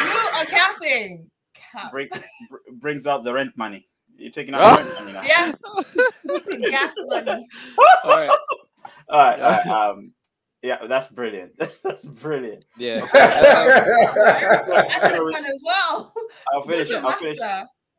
[0.08, 1.30] You are capping.
[1.56, 1.92] Cap.
[1.92, 2.10] Bring,
[2.50, 3.88] br- brings out the rent money.
[4.16, 4.84] You're taking out Oh.
[4.84, 5.22] the rent money now.
[6.62, 6.70] Yeah.
[6.70, 7.48] Gas money.
[8.04, 8.30] All right.
[9.10, 9.40] All right.
[9.40, 10.14] all right, um,
[10.62, 11.54] yeah, that's brilliant.
[11.84, 12.64] that's brilliant.
[12.78, 13.00] Yeah.
[13.12, 16.14] I should have done as well.
[16.54, 16.90] I'll finish.
[16.90, 17.40] Doesn't I'll finish.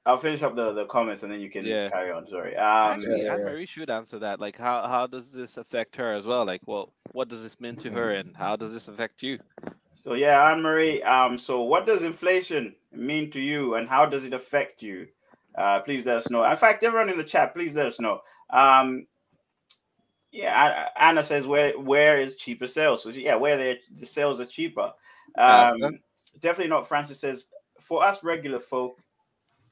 [0.05, 0.15] Matter.
[0.15, 1.89] I'll finish up the, the comments and then you can Yeah.
[1.91, 2.27] carry on.
[2.27, 2.57] Sorry.
[2.57, 3.47] Um, Actually, yeah, Anne yeah.
[3.47, 4.41] Marie should answer that.
[4.41, 6.45] Like, how how does this affect her as well?
[6.45, 9.39] Like, well, what does this mean to her, and how does this affect you?
[9.93, 11.03] So yeah, Anne Marie.
[11.03, 15.09] Um, so what does inflation mean to you, and how does it affect you?
[15.57, 16.45] Uh, please let us know.
[16.45, 18.21] In fact, everyone in the chat, please let us know.
[18.51, 19.07] Um,
[20.33, 23.03] yeah, Anna says where where is cheaper sales?
[23.03, 24.93] So yeah, where they the sales are cheaper.
[25.37, 25.91] Um, her.
[26.41, 26.89] definitely not.
[26.89, 27.47] Francis says
[27.81, 29.03] for us regular folk,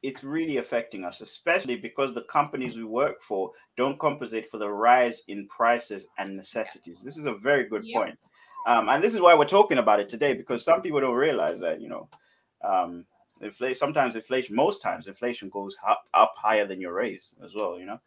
[0.02, 4.68] it's really affecting us, especially because the companies we work for don't compensate for the
[4.68, 7.02] rise in prices and necessities.
[7.02, 7.96] This is a very good Yep.
[7.96, 8.18] point.
[8.66, 11.60] Um, and this is why we're talking about it today because some people don't realize
[11.60, 12.08] that you know
[12.62, 13.04] um,
[13.40, 13.74] inflation.
[13.76, 17.78] Sometimes inflation, most times inflation goes up, up higher than your raise as well.
[17.78, 18.00] You know,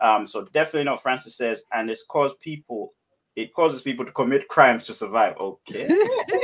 [0.00, 1.02] um, so definitely not.
[1.02, 2.94] Francis says, and it's caused people.
[3.36, 5.36] It causes people to commit crimes to survive.
[5.38, 5.86] Okay.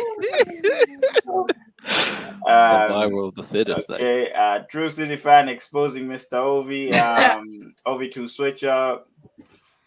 [2.46, 3.88] Um, Survival of the fittest.
[3.88, 6.32] Okay, uh, True City fan exposing Mr.
[6.34, 6.92] Ovi,
[7.38, 8.98] um, Ovi2 switcher.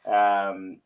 [0.06, 0.80] Um,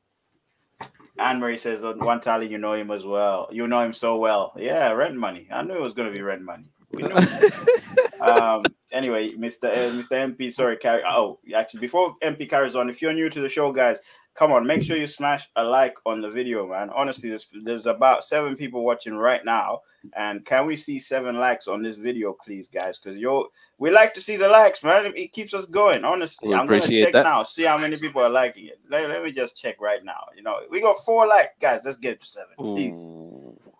[1.18, 3.48] Anne Marie says on Wantali, you know him as well.
[3.52, 4.54] You know him so well.
[4.58, 5.48] Yeah, rent money.
[5.52, 6.66] I knew it was going to be rent money.
[6.94, 7.16] We know.
[8.22, 9.66] um, anyway, Mr.
[9.66, 10.36] Uh, Mr.
[10.36, 11.04] MP, sorry, carry.
[11.08, 14.00] Oh, actually, before MP carries on, if you're new to the show, guys,
[14.34, 16.90] come on, make sure you smash a like on the video, man.
[16.96, 19.82] Honestly, there's there's about seven people watching right now,
[20.16, 22.98] and can we see seven likes on this video, please, guys?
[23.00, 25.14] Because you're we like to see the likes, man.
[25.16, 26.04] It- keeps us going.
[26.04, 27.24] Honestly, We I'm gonna check that.
[27.24, 28.80] now, see how many people are liking it.
[28.90, 30.26] Let, let me just check right now.
[30.36, 31.82] You know, we got four likes, guys.
[31.86, 32.96] Let's get to seven, please.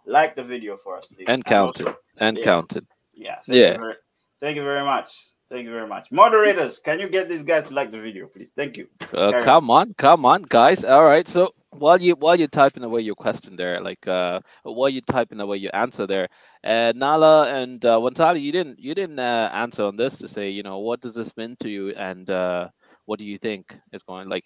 [0.06, 1.26] Like the video for us, please.
[1.28, 1.96] And also- counted.
[2.18, 2.44] And Yeah.
[2.44, 2.88] counted.
[3.14, 3.36] yeah.
[3.46, 3.72] Thank Yeah.
[3.74, 3.94] You very,
[4.40, 5.10] thank you very much.
[5.52, 6.10] Thank you very much.
[6.12, 8.54] Moderators, can you get these guys to like the video, please?
[8.56, 8.88] Thank you.
[9.02, 9.44] Uh, Carry on.
[9.44, 10.86] come on, come on, guys.
[10.86, 11.28] All right.
[11.28, 15.42] So while you while you're typing away your question there, like uh, while you're typing
[15.42, 16.30] away your answer there,
[16.64, 20.50] uh, Nala and uh, Wantali, you didn't you didn't uh, answer on this to say,
[20.50, 22.70] you know, what does this mean to you, and uh,
[23.04, 24.46] what do you think is going like?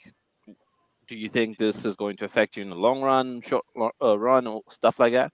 [1.07, 3.63] Do you think this is going to affect you in the long run, short
[4.01, 5.31] uh, run, or stuff like that?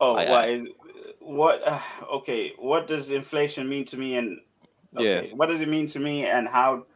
[0.00, 0.68] Oh, I- what I- is
[1.24, 1.62] what?
[1.66, 1.80] Uh,
[2.12, 4.16] okay, what does inflation mean to me?
[4.16, 4.38] And
[4.92, 5.22] Yeah.
[5.32, 6.26] what does it mean to me?
[6.26, 6.86] And how?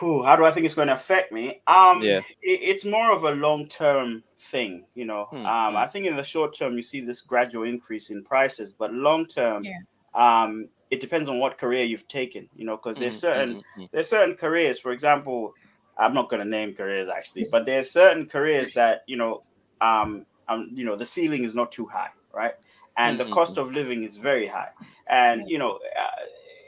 [0.00, 1.62] Whew, how do I think it's going to affect me?
[1.66, 2.20] Um, Yeah.
[2.42, 5.22] it- it's more of a long-term thing, you know.
[5.30, 5.76] Hmm, um, hmm.
[5.76, 9.26] I think in the short term you see this gradual increase in prices, but long
[9.26, 9.78] term, Yeah.
[10.14, 13.62] um, it depends on what career you've taken, you know, because there's Mm, certain mm,
[13.76, 15.56] mm, there's certain careers, for example,
[15.96, 19.44] I'm not going to name careers actually, but there's certain careers that you know,
[19.80, 22.54] um, um, you know, the ceiling is not too high, right?
[22.96, 24.70] And the cost of living is very high,
[25.08, 26.06] and you know, uh,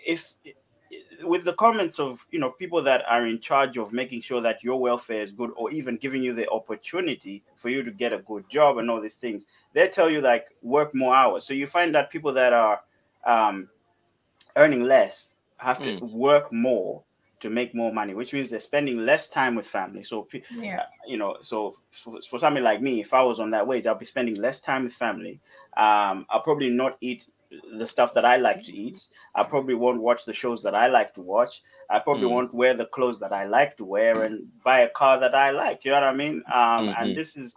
[0.05, 0.37] it's
[1.23, 4.63] with the comments of you know people that are in charge of making sure that
[4.63, 8.19] your welfare is good, or even giving you the opportunity for you to get a
[8.19, 9.47] good job and all these things.
[9.73, 12.81] They tell you like work more hours, so you find that people that are
[13.25, 13.69] um,
[14.57, 17.03] earning less have to work more
[17.41, 20.03] to make more money, which means they're spending less time with family.
[20.03, 20.81] So, Yeah.
[20.81, 23.87] uh, you know, so for, for somebody like me, if I was on that wage,
[23.87, 25.41] I'll be spending less time with family.
[25.77, 27.29] Um, I'll probably not eat
[27.79, 29.07] the stuff that I like to eat.
[29.35, 31.63] I probably won't watch the shows that I like to watch.
[31.89, 32.31] I probably Mm.
[32.31, 35.51] won't wear the clothes that I like to wear and buy a car that I
[35.51, 35.85] like.
[35.85, 36.43] You know what I mean?
[36.53, 36.95] Um, Mhm.
[36.99, 37.55] And this is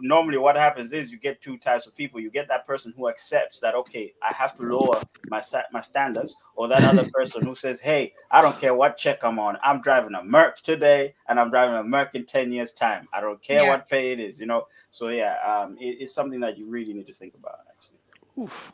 [0.00, 2.20] normally what happens is you get two types of people.
[2.20, 6.36] You get that person who accepts that okay, I have to lower my my standards,
[6.54, 9.56] or that other person who says, hey, I don't care what check I'm on.
[9.62, 13.08] I'm driving a Merc today, and I'm driving a Merc in ten years time.
[13.12, 13.70] I don't care Yeah.
[13.70, 14.38] what pay it is.
[14.40, 14.66] You know.
[14.90, 17.60] So yeah, um, it- it's something that you really need to think about.
[17.70, 18.42] Actually.
[18.44, 18.72] Oof.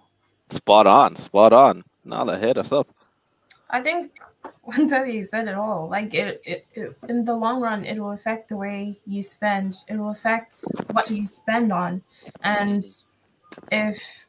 [0.51, 1.83] Spot on, spot on.
[2.05, 2.89] Nala, hit us up.
[3.73, 4.13] I think
[4.67, 5.89] Wantali said it all.
[5.89, 9.77] Like it, it, it, in the long run, it will affect the way you spend.
[9.89, 10.57] It will affect
[10.91, 12.03] what you spend on,
[12.43, 12.85] and
[13.71, 14.27] if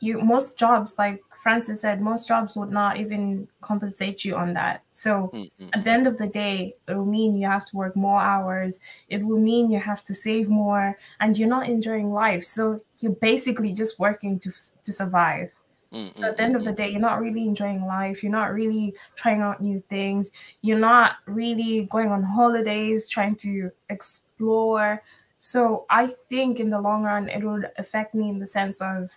[0.00, 4.84] you most jobs, like Francis said, most jobs would not even compensate you on that.
[4.92, 7.76] So Mm, mm, at the end of the day, it will mean you have to
[7.76, 8.80] work more hours.
[9.08, 12.44] It will mean you have to save more, and you're not enjoying life.
[12.44, 14.52] So you're basically just working to
[14.84, 15.52] to survive.
[15.92, 18.22] Mm, So mm, at the end of mm, the day, you're not really enjoying life.
[18.22, 20.32] You're not really trying out new things.
[20.62, 25.02] You're not really going on holidays, trying to explore.
[25.38, 29.10] So I think in the long run, it would affect me in the sense of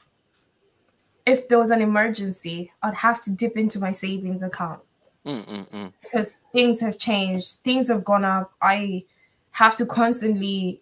[1.25, 4.81] if there was an emergency, I'd have to dip into my savings account
[5.25, 5.93] mm, mm, mm.
[6.01, 8.53] because things have changed, things have gone up.
[8.62, 9.05] I
[9.51, 10.81] have to constantly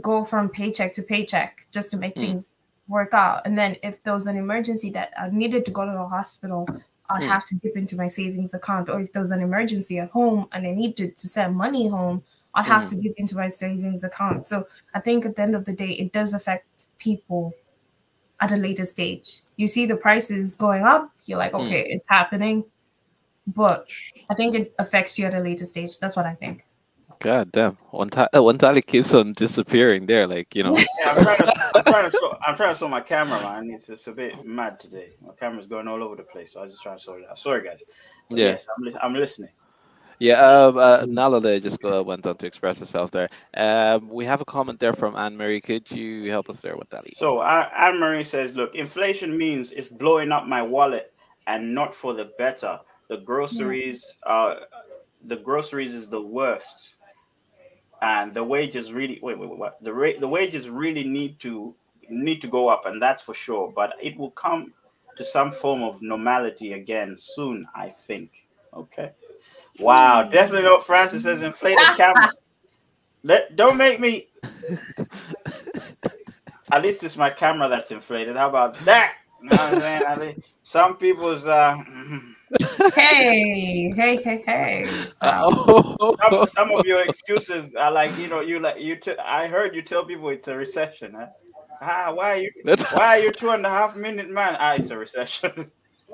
[0.00, 2.20] go from paycheck to paycheck just to make Mm.
[2.20, 2.59] things
[2.90, 3.42] work out.
[3.46, 6.68] And then if there was an emergency that I needed to go to the hospital,
[7.08, 7.28] I'd Mm.
[7.28, 8.88] have to dip into my savings account.
[8.90, 12.22] Or if there was an emergency at home and I needed to send money home,
[12.54, 14.46] I'd have to dip into my savings account.
[14.46, 17.52] So I think at the end of the day, it does affect people
[18.40, 19.40] at a later stage.
[19.56, 21.66] You see the prices going up, you're like, Mm.
[21.66, 22.64] okay, it's happening.
[23.46, 23.88] But
[24.28, 25.98] I think it affects you at a later stage.
[26.00, 26.64] That's what I think.
[27.20, 27.76] God damn.
[27.90, 30.76] One time, one time keeps on disappearing there, like you know.
[31.00, 33.70] Yeah, I'm trying to, I'm trying to, sort, I'm trying to sort my camera, man.
[33.70, 35.10] It's, it's a bit mad today.
[35.24, 37.38] My camera's going all over the place, so I just trying to sort it out.
[37.38, 37.82] Sorry, guys.
[38.28, 38.46] But Yeah.
[38.46, 39.50] Yes, I'm, li- I'm listening.
[40.18, 43.30] Yeah, um, uh, Nala there just uh, went on to express herself there.
[43.54, 45.62] Um, we have a comment there from Anne Marie.
[45.62, 47.04] Could you help us there with that?
[47.16, 51.14] So uh, Anne Marie says, "Look, inflation means it's blowing up my wallet,
[51.46, 52.78] and not for the better.
[53.08, 54.56] The groceries, uh,
[55.24, 56.96] the groceries is the worst,
[58.02, 59.82] and the wages really wait, wait, wait, what?
[59.82, 61.74] The rate, the wages really need to
[62.08, 63.72] need to go up, and that's for sure.
[63.74, 64.72] But it will come
[65.16, 68.46] to some form of normality again soon, I think.
[68.74, 69.12] Okay.
[69.78, 70.86] Wow, definitely not.
[70.86, 72.32] Francis says inflated camera.
[73.22, 74.28] Let don't make me.
[76.72, 78.36] At least it's my camera that's inflated.
[78.36, 79.14] How about that?
[79.42, 80.02] You know what I'm saying?
[80.06, 81.76] I mean, some people's uh,
[82.94, 84.84] hey, hey, hey, hey.
[85.10, 85.28] So,
[86.02, 88.96] Oh, some, some of your excuses are like you know you like you.
[88.96, 91.14] T- I heard you tell people it's a recession.
[91.18, 91.26] Huh?
[91.82, 92.50] Ah, why are you?
[92.64, 94.56] That's- Why are you two and a half minute man?
[94.58, 95.70] Ah, it's a recession.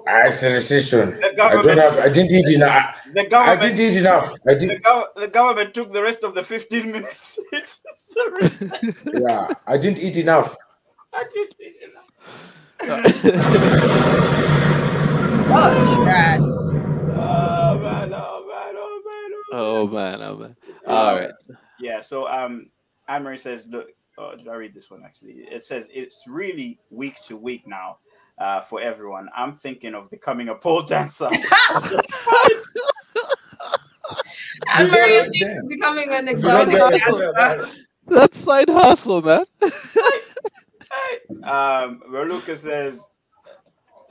[0.08, 1.18] I it's a recession.
[1.20, 1.98] The I don't government, have.
[1.98, 3.02] I didn't eat enough.
[3.12, 4.32] the government, I government, didn't eat enough.
[4.46, 4.82] I the, did.
[4.82, 7.38] gov- the government took the rest of the fifteen minutes.
[7.52, 7.80] it's
[8.16, 8.94] a recession.
[9.26, 10.54] Yeah, I didn't eat enough.
[11.12, 11.88] I did it, you
[14.76, 14.82] know.
[15.48, 16.40] Oh, trash.
[16.40, 18.12] Oh man!
[18.14, 18.74] Oh man!
[18.76, 19.30] Oh man!
[19.52, 20.56] oh man, oh man.
[20.86, 21.30] All right.
[21.80, 22.70] Yeah, so um
[23.08, 25.32] Amory says, look, oh, did I read this one actually?
[25.50, 27.98] It says it's really week to week now
[28.38, 29.28] uh, for everyone.
[29.36, 31.28] I'm thinking of becoming a pole dancer.
[34.68, 36.90] I'm You very gotta thinking of becoming an exotic bad.
[37.00, 37.68] dancer.
[38.06, 39.44] That's side hustle, man.
[41.44, 43.00] um Raluca says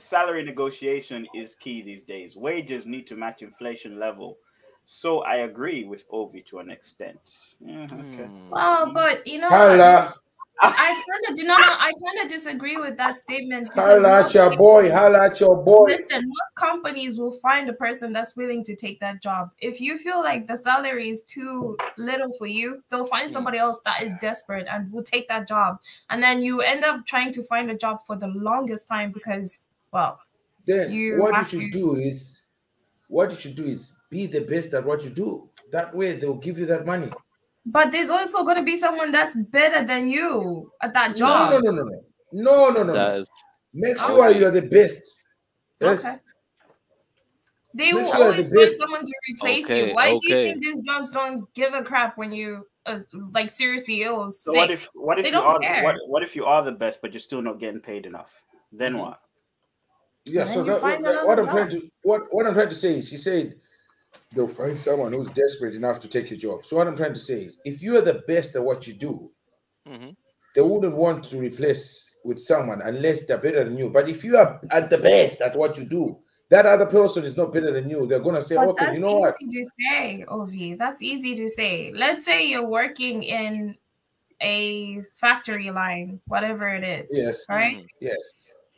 [0.06, 2.36] salary negotiation is key these days.
[2.36, 4.38] Wages need to match inflation level.
[4.86, 7.18] So I agree with Ovi to an extent.
[7.60, 8.24] Yeah, okay.
[8.24, 8.50] Hmm.
[8.50, 10.14] Well, but you know, Holla,
[10.60, 11.60] I kind of do not.
[11.60, 13.68] I kind of disagree with that statement.
[13.68, 14.90] because holla at your boy.
[14.90, 15.84] Holla at your boy.
[15.84, 19.50] Listen, most companies will find a person that's willing to take that job.
[19.58, 23.82] If you feel like the salary is too little for you, they'll find somebody else
[23.84, 25.78] that is desperate and will take that job.
[26.08, 29.68] And then you end up trying to find a job for the longest time because,
[29.92, 30.18] well,
[30.66, 32.42] Then You what you should to- do is,
[33.08, 35.48] what you should do is be the best at what you do.
[35.70, 37.10] That way they'll give you that money.
[37.66, 41.50] but there's also going to be someone that's better than you at that job.
[41.50, 42.00] no, no, no, no,
[42.32, 42.92] no, no, no.
[42.92, 43.14] No.
[43.18, 43.30] is
[43.74, 44.38] Make sure Okay.
[44.38, 45.02] you're the best.
[45.80, 46.04] Yes.
[46.04, 46.16] Okay.
[47.74, 49.94] They Make will sure always the find someone to replace Okay, you.
[49.94, 53.00] Why do you think these jobs don't give a crap when you uh,
[53.34, 54.56] like seriously ill, So sick?
[54.60, 55.82] what if what if They you don't are care.
[55.84, 58.32] what what if you are the best but you're still not getting paid enough?
[58.72, 59.00] Then Mhm.
[59.00, 59.18] what?
[60.26, 62.54] Yeah, Then so you that, find that- what I'm another trying to what what I'm
[62.54, 63.54] trying to say is she said
[64.34, 66.64] they'll find someone who's desperate enough to take your job.
[66.64, 68.94] So what I'm trying to say is if you are the best at what you
[68.94, 69.30] do,
[69.88, 70.16] Mhm.
[70.54, 73.88] they wouldn't want to replace with someone unless they're better than you.
[73.88, 76.18] But if you are at the best at what you do,
[76.50, 78.06] that other person is not better than you.
[78.06, 79.36] They're gonna say, But okay, that's you know what?
[79.40, 80.76] easy to say, Ovi.
[80.78, 81.92] That's easy to say.
[81.92, 83.76] Let's say you're working in
[84.40, 87.76] a factory line, whatever it is, Yes, right?
[87.78, 87.86] Mm.
[88.00, 88.34] yes.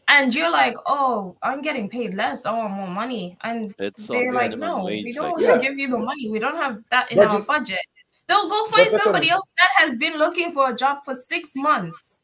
[0.08, 2.46] And you're like, oh, I'm getting paid less.
[2.46, 3.36] I want more money.
[3.42, 5.54] And It's they're like, minimum no, we don't like- want Yeah.
[5.56, 6.30] to give you the money.
[6.30, 7.80] We don't have that in But our you- budget.
[8.26, 11.52] They'll go find somebody I'm- else that has been looking for a job for six
[11.54, 12.22] months.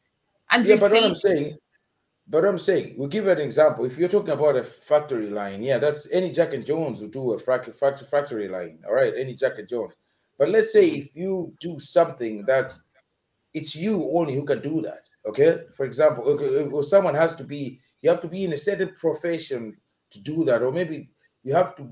[0.49, 1.57] And Yeah, but what I'm saying,
[2.27, 3.85] but I'm saying, we'll give you an example.
[3.85, 7.33] If you're talking about a factory line, yeah, that's any Jack and Jones who do
[7.33, 8.79] a frac- fact- factory line.
[8.87, 9.93] All right, any Jack and Jones.
[10.39, 11.01] But let's say mm-hmm.
[11.01, 12.75] if you do something that
[13.53, 15.04] it's you only who can do that.
[15.27, 18.57] Okay, for example, okay, or someone has to be, you have to be in a
[18.57, 19.75] certain profession
[20.11, 21.09] to do that, or maybe
[21.43, 21.89] you have to.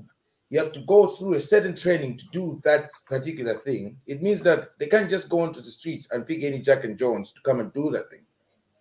[0.50, 3.96] You have to go through a certain training to do that particular thing.
[4.06, 6.96] It means that they can't just go onto the streets and pick any Jack and
[6.96, 8.24] Jones to come and do that thing.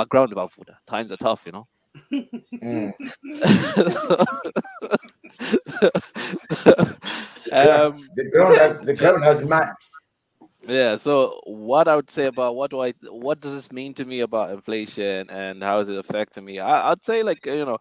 [0.00, 1.66] background about food, times are tough, you know.
[2.62, 2.92] Mm.
[7.52, 9.72] um, the ground has the ground has mad.
[10.68, 10.96] yeah.
[10.96, 14.20] So what I would say about what do I what does this mean to me
[14.20, 16.58] about inflation and how is it affecting me?
[16.60, 17.78] I, I'd say like you know,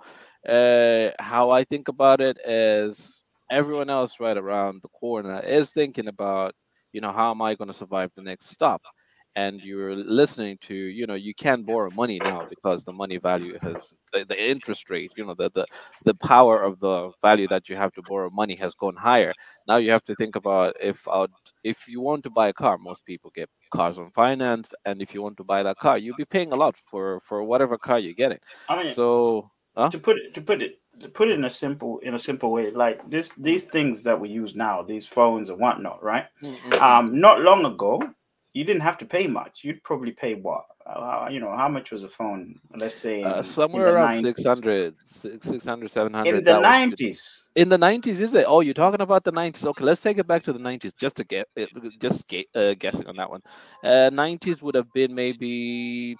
[0.57, 6.07] uh, how I think about it is everyone else right around the corner is thinking
[6.07, 6.53] about
[6.93, 8.81] you know how am I going to survive the next stop.
[9.43, 13.55] And you're listening to, you know, you can borrow money now because the money value
[13.65, 13.79] has
[14.13, 15.65] the, the interest rate, you know, the, the
[16.09, 19.33] the power of the value that you have to borrow money has gone higher
[19.67, 21.31] now you have to think about if out
[21.63, 25.13] if you want to buy a car most people get cars on finance and if
[25.13, 27.99] you want to buy that car you'll be paying a lot for for whatever car
[27.99, 29.89] you're getting I mean, so huh?
[29.89, 32.51] to put it to put it to put it in a simple in a simple
[32.51, 36.25] way, like this these things that we use now, these phones and whatnot, right?
[36.81, 38.01] Um, not long ago,
[38.53, 39.63] you didn't have to pay much.
[39.63, 40.65] You'd probably pay what?
[40.85, 42.59] Uh, you know, how much was a phone?
[42.75, 44.21] Let's say uh, somewhere around 90s.
[44.21, 47.43] 600 600 700 in the nineties.
[47.55, 50.27] in the 90s is it oh you're talking about the 90s okay let's take it
[50.27, 53.41] back to the 90s just to get it just uh, guessing on that one
[53.83, 56.17] uh 90s would have been maybe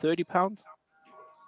[0.00, 0.64] 30 pounds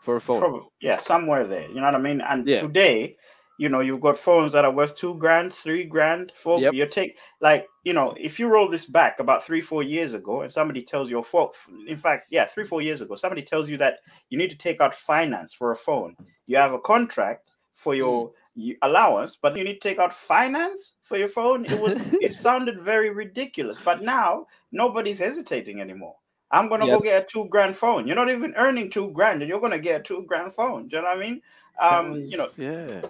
[0.00, 1.68] for a phone Probably, yeah, somewhere there.
[1.68, 2.20] You know what I mean?
[2.20, 2.60] And Yeah.
[2.60, 3.16] today,
[3.60, 6.58] you know, you've got phones that are worth two grand, three grand, four.
[6.60, 6.72] Yep.
[6.72, 10.40] You take like, you know, if you roll this back about three, four years ago,
[10.40, 11.50] and somebody tells you, a phone,
[11.86, 13.98] in fact, yeah, three, four years ago, somebody tells you that
[14.30, 16.16] you need to take out finance for a phone.
[16.46, 20.94] You have a contract for your y- allowance, but you need to take out finance
[21.02, 21.66] for your phone.
[21.66, 23.78] It was, it sounded very ridiculous.
[23.84, 26.16] But now nobody's hesitating anymore.
[26.50, 26.98] I'm gonna Yep.
[26.98, 28.06] go get a two grand phone.
[28.06, 30.88] You're not even earning two grand, and you're gonna get a two grand phone.
[30.88, 31.42] Do you know what I mean?
[31.78, 33.02] Um, you know, yeah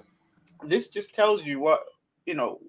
[0.64, 1.80] this just tells you what
[2.26, 2.60] you know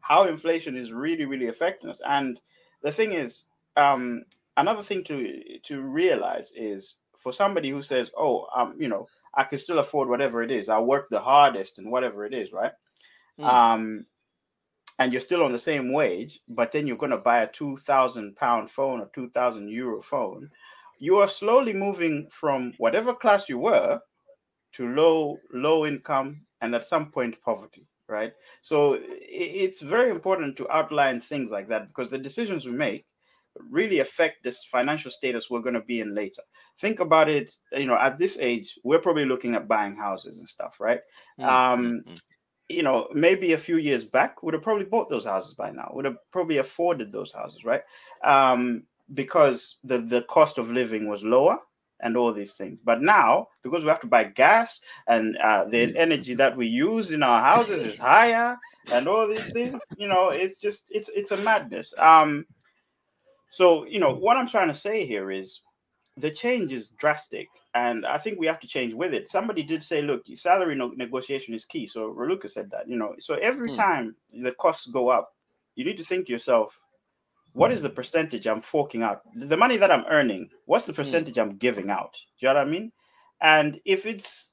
[0.00, 2.00] how inflation is really, really affecting us.
[2.08, 2.40] And
[2.82, 3.44] the thing is,
[3.76, 4.24] um,
[4.56, 9.44] another thing to to realize is for somebody who says, "Oh, um, you know, I
[9.44, 10.68] can still afford whatever it is.
[10.68, 12.72] I work the hardest and whatever it is, right?"
[13.38, 13.44] Mm.
[13.44, 14.06] Um,
[14.98, 17.76] and you're still on the same wage, but then you're going to buy a two
[17.76, 20.50] thousand pound phone or two thousand euro phone.
[20.98, 24.00] You are slowly moving from whatever class you were
[24.72, 28.32] to low low income and at some point poverty right?
[28.62, 33.06] So it's very important to outline things like that because the decisions we make
[33.70, 36.42] really affect this financial status we're going to be in later.
[36.78, 40.48] Think about it you know at this age we're probably looking at buying houses and
[40.48, 41.00] stuff right?
[41.40, 42.20] Mm, um, mm, mm.
[42.68, 45.90] you know maybe a few years back would have probably bought those houses by now
[45.92, 47.82] would have probably afforded those houses right?
[48.24, 48.84] Um,
[49.14, 51.58] because the the cost of living was lower
[52.00, 55.94] and all these things but now because we have to buy gas and uh, the
[55.96, 58.56] energy that we use in our houses is higher
[58.92, 62.46] and all these things you know it's just it's it's a madness um
[63.50, 65.60] so you know what i'm trying to say here is
[66.18, 69.28] the change is drastic, and I think we have to change with it.
[69.28, 73.14] Somebody did say, "Look, salary no- negotiation is key." So Raluca said that, you know.
[73.20, 73.76] So every Hmm.
[73.76, 75.34] time the costs go up,
[75.76, 76.78] you need to think to yourself,
[77.58, 79.22] "What is the percentage I'm forking out?
[79.34, 82.66] The money that I'm earning, what's the percentage I'm giving out?" Do you know what
[82.66, 82.92] I mean?
[83.40, 84.50] And if it's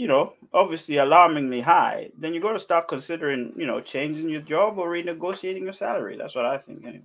[0.00, 4.40] you know, obviously alarmingly high, then you got to start considering, you know, changing your
[4.40, 6.16] job or renegotiating your salary.
[6.16, 7.04] That's what I think, anyway.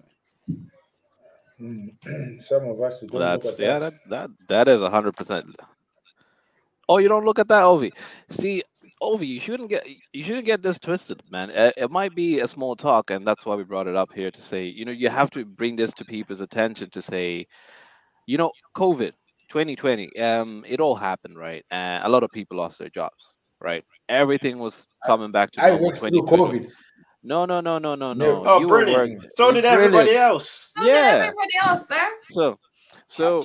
[1.60, 2.42] Mm.
[2.42, 3.94] Some of us we That's look at yeah, that.
[4.10, 5.56] that that that is a hundred percent.
[6.88, 7.92] Oh, you don't look at that, Ovi.
[8.30, 8.64] See,
[9.02, 11.52] Ovi, you shouldn't get you shouldn't get this twisted, man.
[11.52, 14.32] Uh, It might be a small talk, and that's why we brought it up here
[14.32, 17.46] to say, you know, you have to bring this to people's attention to say,
[18.26, 19.12] you know, COVID,
[19.50, 21.64] 2020, um, it all happened, right?
[21.72, 23.84] And a lot of people lost their jobs, right?
[24.08, 26.68] Everything was coming back to I worked through COVID.
[27.22, 28.44] No, no, no, no, no, No.
[28.44, 28.44] no.
[28.46, 29.22] Oh, You were brilliant.
[29.22, 30.72] work- So did everybody else.
[30.78, 31.12] So did Yeah.
[31.26, 32.08] everybody else, sir.
[32.30, 32.60] So,
[33.08, 33.42] so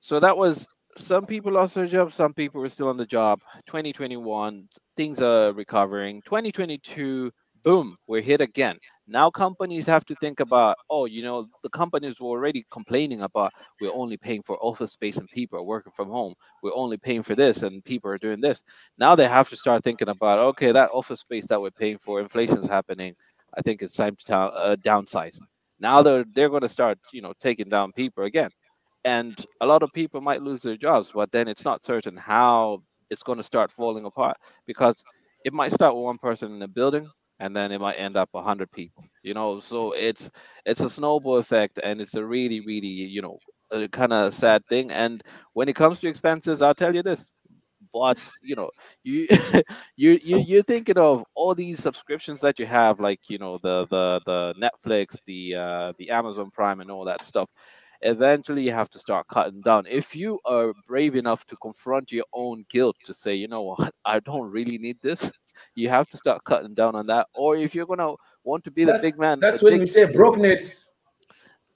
[0.00, 0.66] so that was
[0.96, 3.40] some people lost their jobs, some people were still on the job.
[3.66, 6.22] 2021, things are recovering.
[6.22, 7.30] 2022,
[7.64, 8.78] boom, we're hit again.
[9.06, 13.52] Now companies have to think about, oh, you know, the companies were already complaining about
[13.80, 16.34] we're only paying for office space and people are working from home.
[16.62, 18.62] We're only paying for this and people are doing this.
[18.98, 22.20] Now they have to start thinking about, okay, that office space that we're paying for,
[22.20, 23.14] inflation's happening.
[23.56, 25.38] I think it's time to uh, downsize.
[25.80, 28.50] Now they're they're going to start, you know, taking down people again
[29.04, 32.82] and a lot of people might lose their jobs but then it's not certain how
[33.10, 34.36] it's going to start falling apart
[34.66, 35.02] because
[35.44, 37.08] it might start with one person in a building
[37.40, 39.60] and then it might end up 100 people you know?
[39.60, 40.30] So it's
[40.64, 43.38] it's a snowball effect and it's a really really you know
[43.90, 45.22] kind of sad thing and
[45.54, 47.30] when it comes to expenses i'll tell you this
[47.92, 48.70] but you know
[49.02, 49.26] you
[49.96, 53.86] you you you're thinking of all these subscriptions that you have like you know the
[53.90, 57.48] the the netflix the uh the amazon prime and all that stuff
[58.02, 59.86] eventually you have to start cutting down.
[59.88, 63.94] If you are brave enough to confront your own guilt to say you know what?
[64.04, 65.30] I don't really need this
[65.74, 67.28] you have to start cutting down on that.
[67.34, 68.12] Or if you're gonna
[68.44, 70.88] want to be the big man that's when big- we say brokenness.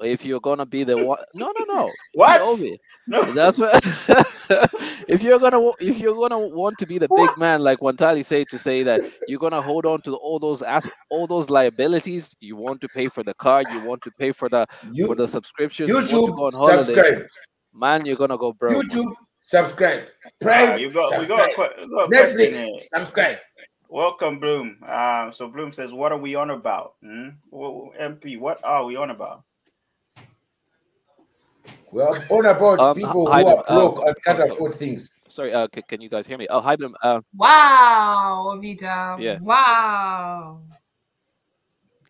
[0.02, 2.40] If you're gonna be the one no no no What?
[2.42, 3.32] Ovi, No.
[3.32, 3.72] that's what
[5.08, 8.48] if you're gonna if you're gonna want to be the big man like Wantali said
[8.50, 12.56] to say that you're gonna hold on to all those ass all those liabilities you
[12.56, 15.26] want to pay for the car you want to pay for the You, for the
[15.28, 17.26] subscription you go YouTube, on holiday subscribe.
[17.72, 20.04] man you're gonna go broke YouTube, subscribe.
[20.40, 21.56] Prime, you got, we subscribe.
[21.56, 22.80] got, a, we got a Netflix, here.
[22.94, 23.38] subscribe.
[23.88, 24.78] Welcome, Bloom.
[24.86, 27.28] Um, so Bloom says, "What are we on about?" Hmm?
[27.50, 29.44] Wha- MP, what are we on about?
[31.96, 35.10] Well, on about Um, people hi, who are uh, broke and can't oh, afford things.
[35.28, 36.94] sorry uh c- can you guys hear me oh hi Bloom.
[37.02, 39.18] uh Wow, Vida.
[39.18, 39.38] Yeah.
[39.40, 40.62] Wow.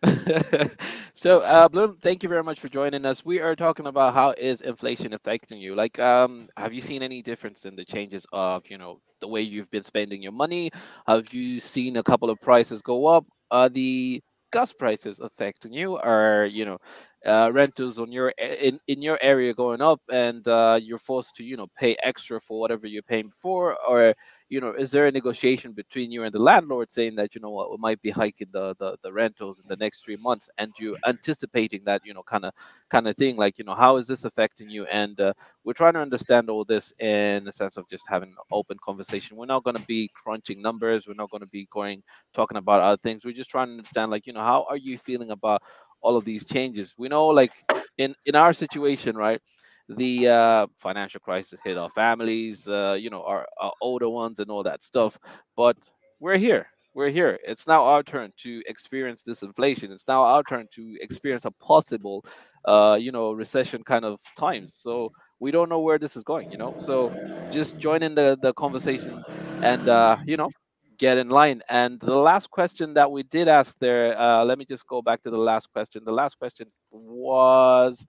[1.15, 4.33] so uh bloom thank you very much for joining us we are talking about how
[4.37, 8.69] is inflation affecting you like um have you seen any difference in the changes of
[8.69, 10.69] you know the way you've been spending your money
[11.07, 14.21] have you seen a couple of prices go up are the
[14.51, 16.77] gas prices affecting you are you know
[17.25, 21.43] uh, rentals on your in, in your area going up and uh, you're forced to
[21.43, 24.13] you know pay extra for whatever you're paying before or
[24.49, 27.49] you know, is there a negotiation between you and the landlord saying that you know
[27.49, 30.73] what we might be hiking the the, the rentals in the next three months, and
[30.79, 32.53] you anticipating that you know kind of
[32.89, 34.85] kind of thing, like you know how is this affecting you?
[34.85, 38.37] And uh, we're trying to understand all this in the sense of just having an
[38.51, 39.35] open conversation.
[39.35, 41.07] We're not going to be crunching numbers.
[41.07, 42.01] We're not going to be going
[42.33, 43.25] talking about other things.
[43.25, 45.61] We're just trying to understand, like you know, how are you feeling about
[46.01, 46.93] all of these changes?
[46.97, 47.51] We know, like
[47.97, 49.41] in in our situation, right?
[49.89, 54.49] the uh, financial crisis hit our families, uh, you know, our, our older ones and
[54.49, 55.17] all that stuff.
[55.55, 55.77] But
[56.19, 56.67] we're here.
[56.93, 57.39] We're here.
[57.45, 59.91] It's now our turn to experience this inflation.
[59.91, 62.25] It's now our turn to experience a possible,
[62.65, 64.75] uh, you know, recession kind of times.
[64.75, 66.75] So we don't know where this is going, you know.
[66.79, 67.13] So
[67.51, 69.23] just join in the the conversation,
[69.61, 70.49] and uh, you know,
[70.97, 71.61] get in line.
[71.69, 75.21] And the last question that we did ask there, uh, let me just go back
[75.23, 76.03] to the last question.
[76.05, 78.05] The last question was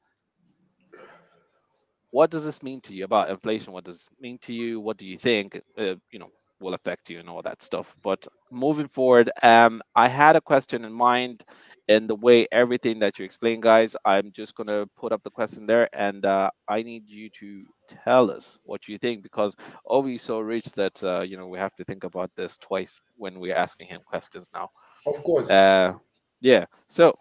[2.10, 3.72] what does this mean to you about inflation?
[3.72, 4.80] What does mean to you?
[4.80, 6.30] What do you think, uh, you know,
[6.60, 7.94] will affect you and all that stuff?
[8.02, 11.44] But moving forward, um, I had a question in mind
[11.88, 13.96] in the way everything that you explain, guys.
[14.04, 17.64] I'm just gonna put up the question there, and uh, I need you to
[18.04, 21.58] tell us what you think because Ovi is so rich that uh, you know we
[21.58, 24.70] have to think about this twice when we're asking him questions now.
[25.06, 25.50] Of course.
[25.50, 25.94] Uh,
[26.40, 26.66] yeah.
[26.88, 27.12] So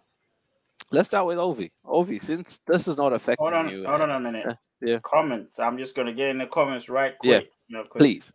[0.92, 1.72] let's start with Ovi.
[1.86, 4.46] Ovi, since this is not affecting Hold on, you, hold on a minute.
[4.48, 5.00] uh, yeah.
[5.04, 5.58] Comments.
[5.60, 7.52] I'm just gonna get in the comments right Yeah, quick.
[7.70, 8.32] you know, 'cause, please.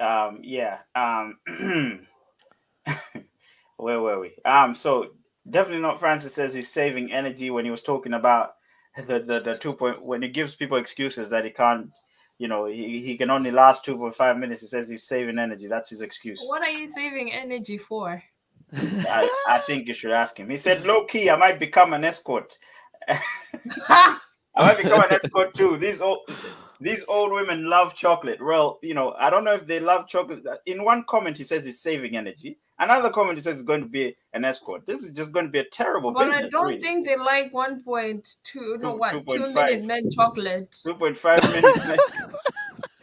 [0.00, 0.78] Um, yeah.
[0.94, 1.38] Um,
[3.76, 4.32] where were we?
[4.44, 5.08] Um, so
[5.50, 6.00] definitely not.
[6.00, 8.54] Francis says he's saving energy when he was talking about
[8.96, 11.90] the, the the two point when he gives people excuses that he can't,
[12.38, 14.60] you know, he, he can only last two point five minutes.
[14.62, 15.66] He says he's saving energy.
[15.68, 16.40] That's his excuse.
[16.46, 18.22] What are you saving energy for?
[18.74, 20.50] I, I think you should ask him.
[20.50, 22.58] He said, low key, I might become an escort.
[23.08, 24.18] I
[24.56, 25.78] might become an escort too.
[25.78, 26.28] These old
[26.80, 28.44] these old women love chocolate.
[28.44, 30.44] Well, you know, I don't know if they love chocolate.
[30.66, 32.58] In one comment, he says he's saving energy.
[32.80, 34.86] Another comment, he says it's going to be an escort.
[34.86, 36.44] This is just going to be a terrible but business.
[36.46, 36.80] I don't really.
[36.80, 39.54] think they like 1.2, no, Two- what, 2 2.5.
[39.54, 40.70] minute men chocolate.
[40.86, 42.34] 2.5 minutes.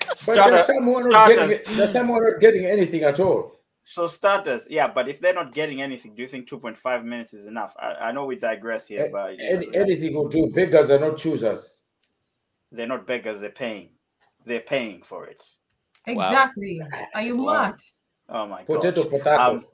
[0.08, 3.60] But Starter- there's someone not getting there's someone not getting anything at all.
[3.84, 7.46] So starters, yeah, but if they're not getting anything, do you think 2.5 minutes is
[7.48, 7.76] enough?
[7.78, 10.48] I, I know we digress here, A- but you Any, know, anything will do.
[10.52, 11.82] Beggars are not choosers.
[12.72, 13.90] they're not beggars, they're paying.
[14.46, 15.46] They're paying for it.
[16.08, 16.80] Exactly.
[17.14, 17.64] Are you Wow.
[17.64, 17.76] mad?
[18.30, 19.12] Oh my Potato, gosh.
[19.12, 19.42] potato.
[19.42, 19.66] Um,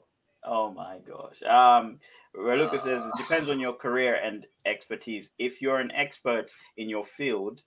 [0.44, 1.42] oh my gosh.
[1.42, 1.98] Um,
[2.34, 5.30] where Lucas says it depends on your career and expertise.
[5.38, 7.62] If you're an expert in your field,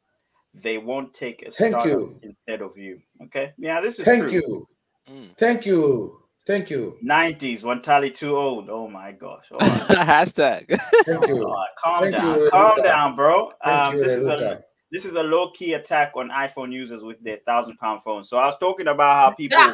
[0.53, 2.19] they won't take a Thank startup you.
[2.23, 2.99] instead of you.
[3.25, 3.53] Okay.
[3.57, 4.31] Yeah, this is Thank true.
[4.31, 4.67] you.
[5.09, 5.37] Mm.
[5.37, 6.21] Thank you.
[6.47, 6.97] Thank you.
[7.03, 8.69] 90s, Wantali too old.
[8.69, 9.45] Oh my gosh.
[9.51, 9.65] Oh, my
[9.95, 10.79] Hashtag.
[11.05, 11.39] Thank you.
[11.41, 11.67] God.
[11.83, 12.39] Calm Thank down.
[12.39, 13.49] you, Calm down, bro.
[13.63, 17.03] Thank Um, you, this is a this is a low key attack on iPhone users
[17.03, 18.29] with their thousand pound phones.
[18.29, 19.73] So I was talking about how people Yeah.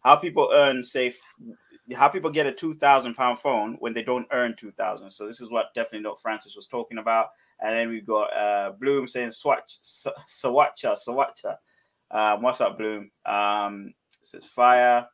[0.00, 1.14] How people earn say
[1.94, 5.10] how people get a two thousand pound phone when they don't earn two thousand.
[5.10, 7.28] So this is what definitely not Francis was talking about.
[7.60, 11.56] And then we got uh Bloom saying swatch Sawacha Sawacha.
[12.10, 13.10] Um, what's up, Bloom?
[13.24, 15.06] Um, it says fire.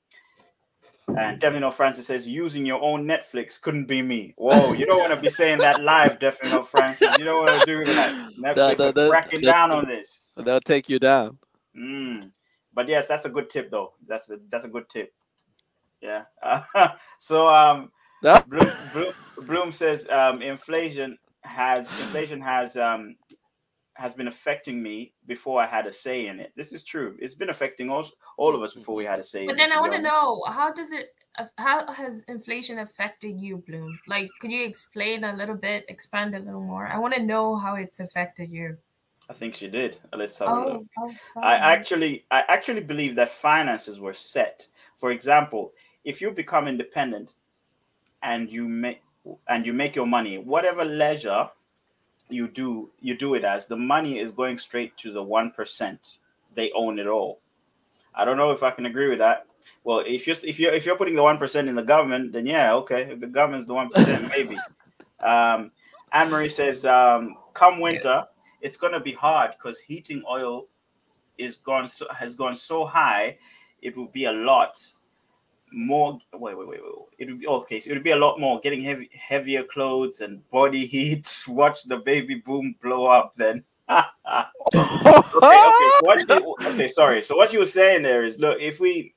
[1.09, 4.35] And definitely not Francis says using your own Netflix couldn't be me.
[4.37, 7.19] Whoa, you don't want to be saying that live, definitely not Francis.
[7.19, 8.13] You don't want to do that.
[8.39, 10.35] Netflix are the- cracking down on this.
[10.37, 11.39] They'll take you down.
[11.79, 12.33] Mm.
[12.77, 13.95] But yes, that's a good tip though.
[14.07, 15.13] That's a that's a good tip.
[16.01, 16.25] Yeah.
[17.19, 17.91] so um.
[18.23, 19.13] Bloom, Bloom,
[19.47, 23.17] Bloom says um inflation has inflation has um
[23.97, 26.53] has been affecting me before I had a say in it.
[26.55, 27.17] This is true.
[27.19, 28.07] It's been affecting all,
[28.37, 29.47] all of us before we had a say.
[29.47, 31.15] But in then it, I want to know how does it,
[31.57, 33.99] how has inflation affected you, Bloom?
[34.07, 36.87] Like, could you explain a little bit, expand a little more?
[36.87, 38.77] I want to know how it's affected you.
[39.29, 39.99] I think she did.
[40.15, 40.85] Let's have a look.
[40.99, 44.67] Oh, oh I actually I actually believe that finances were set.
[44.99, 45.73] For example,
[46.05, 47.35] if you become independent
[48.23, 49.03] and you make
[49.49, 51.51] and you make your money, whatever leisure
[52.29, 56.19] you do, you do it as the money is going straight to the one percent.
[56.55, 57.41] They own it all.
[58.15, 59.47] I don't know if I can agree with that.
[59.83, 62.47] Well, if you're if you're if you're putting the one percent in the government, then
[62.47, 63.11] yeah, okay.
[63.11, 64.57] If the government's the one percent, maybe.
[65.21, 65.73] Um,
[66.13, 68.25] Anne Marie says, um, come winter,
[68.67, 70.67] it's gonna be hard because heating oil
[71.39, 73.39] is gone so, has gone so high,
[73.83, 74.73] it will be a lot
[75.73, 76.19] more.
[76.33, 77.07] Wait, wait, wait, wait.
[77.19, 77.79] It would be okay.
[77.81, 81.27] So it would be a lot more getting heavy, heavier clothes and body heat.
[81.49, 83.35] Watch the baby boom blow up.
[83.37, 83.63] Then.
[83.89, 84.05] okay,
[84.75, 86.25] okay.
[86.35, 87.23] You- okay, sorry.
[87.23, 89.15] So what you were saying there is, look, if we,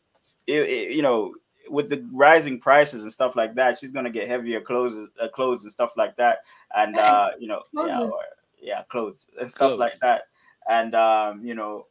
[0.48, 1.34] i- i- you know,
[1.70, 5.64] with the rising prices and stuff like that, she's gonna get heavier clothes, uh, clothes
[5.64, 6.40] and stuff like that,
[6.76, 8.26] and uh, you know, yeah, or-
[8.62, 10.24] yeah, clothes and stuff like that,
[10.70, 11.88] and um, you know,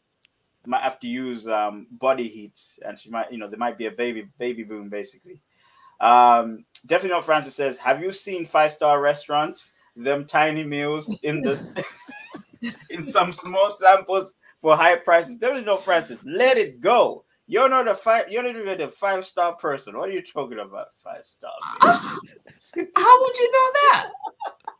[0.66, 3.86] might have to use um body heat, and she might, you know, there might be
[3.86, 5.40] a baby baby boom basically.
[6.00, 7.24] Um, definitely not.
[7.24, 9.72] Francis says, have you seen five star restaurants?
[9.96, 11.72] Them tiny meals in this
[12.90, 15.38] in some small samples for high prices.
[15.38, 16.24] Definitely not Francis.
[16.24, 17.24] Let it go.
[17.48, 18.26] You're not a five.
[18.30, 19.96] You're not even a five star person.
[19.96, 20.88] What are you talking about?
[21.02, 21.50] Five star.
[21.82, 21.96] man?
[22.94, 23.70] How would you know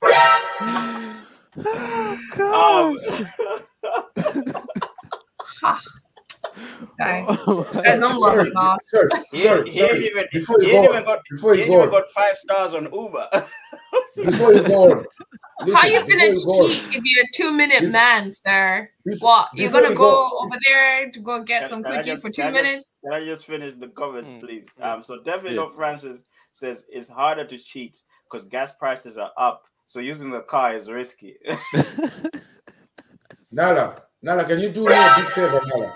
[0.03, 1.17] that?
[1.57, 2.97] Oh,
[4.17, 4.55] Um,
[5.61, 5.81] Ha.
[6.81, 7.25] This guy.
[7.29, 8.79] Oh This guy's not Sorry, rubbing off.
[8.85, 10.07] sorry, he, sorry, he sorry.
[10.07, 10.25] even.
[10.33, 11.21] Before you ain't go even got.
[11.31, 13.29] before you ain't even got five stars on Uber.
[14.17, 15.05] before you go on,
[15.61, 18.91] listen, How you before finna go cheat if you're a two minute Bef- man, sir?
[19.07, 19.49] bef- What?
[19.55, 22.05] You're before gonna you go over there to go get Can- some can I coochie
[22.05, 22.95] just- for can two I just- minutes?
[23.05, 24.67] Can I just finish the comments, Mm, please?
[24.81, 25.69] Um, so definitely Yeah.
[25.75, 26.23] Francis
[26.53, 29.65] says it's harder to cheat because gas prices are up.
[29.89, 31.37] So using the car is risky.
[33.53, 35.95] Nala, Nala, can you do me a big favor, Nala?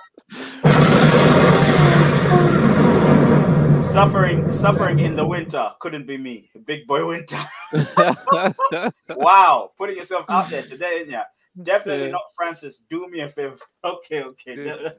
[3.93, 6.49] suffering, suffering in the winter couldn't be me.
[6.65, 7.37] Big boy winter.
[9.11, 11.25] wow, putting yourself out there today, isn't ya?
[11.63, 12.13] Definitely Yeah.
[12.13, 12.83] not Francis.
[12.89, 13.59] Do me a favor.
[13.85, 14.55] Okay, okay.
[14.57, 14.93] Yeah.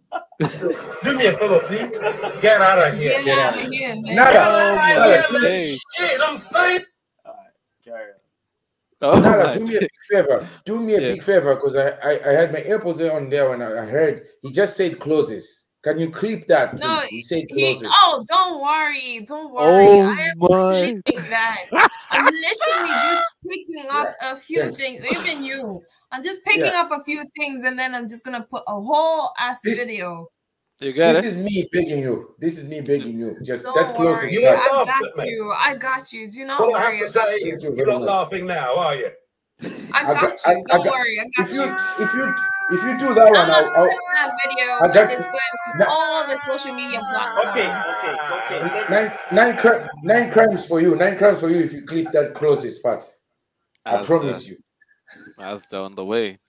[1.04, 1.98] Do me a favor, please.
[2.42, 3.24] Get out of here.
[3.24, 4.16] Get out of here, man.
[4.16, 5.82] Nala, Oh my Nala, days.
[5.98, 6.82] Shit, I'm saying.
[7.26, 8.13] All right, carry on.
[9.04, 10.48] Oh Nala, my do me a big favor.
[10.66, 11.12] Do me a Yeah.
[11.14, 14.26] big favor because I, I, I had my AirPods on there when I, I heard
[14.42, 15.66] he just said closes.
[15.84, 16.80] Can you clip that, please?
[16.80, 17.90] No, he said He, closes.
[18.04, 19.88] oh, don't worry, don't worry.
[19.90, 21.02] Oh I am my.
[21.30, 21.90] that.
[22.12, 24.78] I'm literally just picking up a few Thanks.
[24.78, 25.04] things.
[25.28, 25.82] Even you,
[26.14, 26.84] I'm just picking Yeah.
[26.90, 30.30] up a few things and then I'm just gonna put a whole ass This- video.
[30.82, 31.28] You get This it?
[31.28, 32.36] is me begging you.
[32.40, 33.38] This is me begging you.
[33.44, 34.58] Just Don't that closest worry, You part.
[34.60, 35.52] ain't I got at you.
[35.58, 36.30] I got you.
[36.32, 36.98] Do not What I worry.
[37.00, 37.52] have to say, you.
[37.52, 39.12] Thank you you're not laughing now, are you?
[39.62, 40.38] I I got got- you.
[40.46, 41.20] I- I Don't got- worry.
[41.20, 41.76] I got If you you.
[42.00, 42.36] if you
[42.72, 44.74] if you do that one, I'm not I'll, I'll, that video.
[44.82, 45.86] I got- it's going No.
[45.88, 47.50] all the social media platforms.
[47.50, 48.94] Okay, okay, okay.
[48.94, 50.96] Nine nine cri- nine crimes for you.
[50.96, 53.06] Nine crimes for you if you clip that closest part.
[53.86, 54.58] I As promise the, you.
[55.40, 56.40] As the on the way.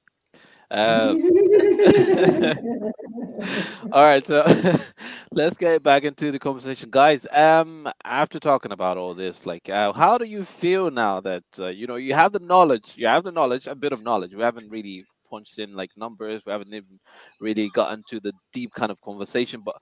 [0.70, 1.14] Uh,
[3.92, 4.44] all right, so
[5.34, 7.26] let's get back into the conversation, guys.
[7.30, 11.68] Um, after talking about all this, like, uh, how do you feel now that uh,
[11.68, 12.94] you know you have the knowledge?
[12.96, 14.34] You have the knowledge, a bit of knowledge.
[14.34, 16.42] We haven't really punched in like numbers.
[16.46, 16.98] We haven't even
[17.40, 19.76] really gotten to the deep kind of conversation, but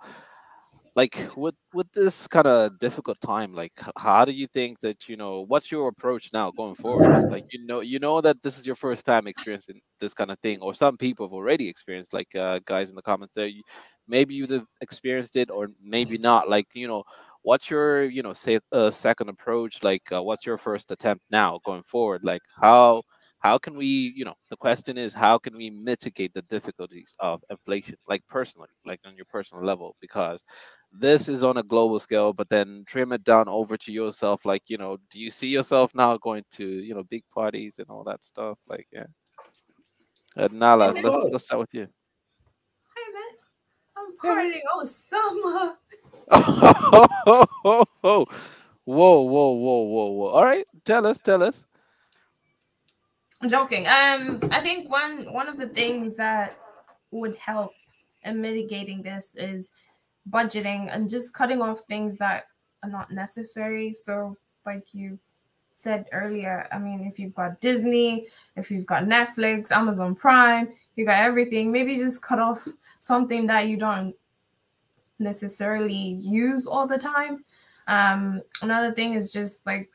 [0.95, 5.17] like with with this kind of difficult time like how do you think that you
[5.17, 7.17] know what's your approach now going forward?
[7.29, 10.39] Like you know you know that this is your first time experiencing this kind of
[10.41, 13.63] thing or some people have already experienced like uh, guys in the comments there you,
[14.09, 16.49] maybe you've experienced it or maybe not.
[16.49, 17.05] Like you know
[17.43, 19.83] what's your you know say uh, second approach?
[19.83, 22.23] Like uh, what's your first attempt now going forward?
[22.25, 23.03] Like how
[23.43, 27.43] how can we you know the question is how can we mitigate the difficulties of
[27.51, 29.97] inflation like personally like on your personal level?
[30.01, 30.45] Because
[30.93, 34.63] this is on a global scale but then trim it down over to yourself like
[34.67, 38.05] you know do you see yourself now going to you know big parties and all
[38.05, 38.59] that stuff?
[38.69, 39.07] Like yeah.
[40.35, 41.87] Uh, Nala, let's, let's start with you.
[42.95, 43.33] Hey man,
[43.97, 45.77] I'm partying all summer.
[46.31, 48.27] whoa whoa
[48.85, 50.29] whoa whoa whoa whoa.
[50.29, 51.67] All right tell us tell us
[53.43, 53.89] I'm joking.
[53.89, 56.57] Um, I think one one of the things that
[57.11, 57.73] would help
[58.23, 59.73] in mitigating this is
[60.31, 62.45] budgeting and just cutting off things that
[62.85, 63.95] are not necessary.
[63.95, 65.19] So, like you
[65.73, 71.05] said earlier, I mean, if you've got Disney, if you've got Netflix, Amazon Prime, you
[71.05, 71.73] got everything.
[71.73, 72.69] Maybe just cut off
[73.01, 74.15] something that you don't
[75.19, 77.45] necessarily use all the time.
[77.89, 79.91] Um, another thing is just like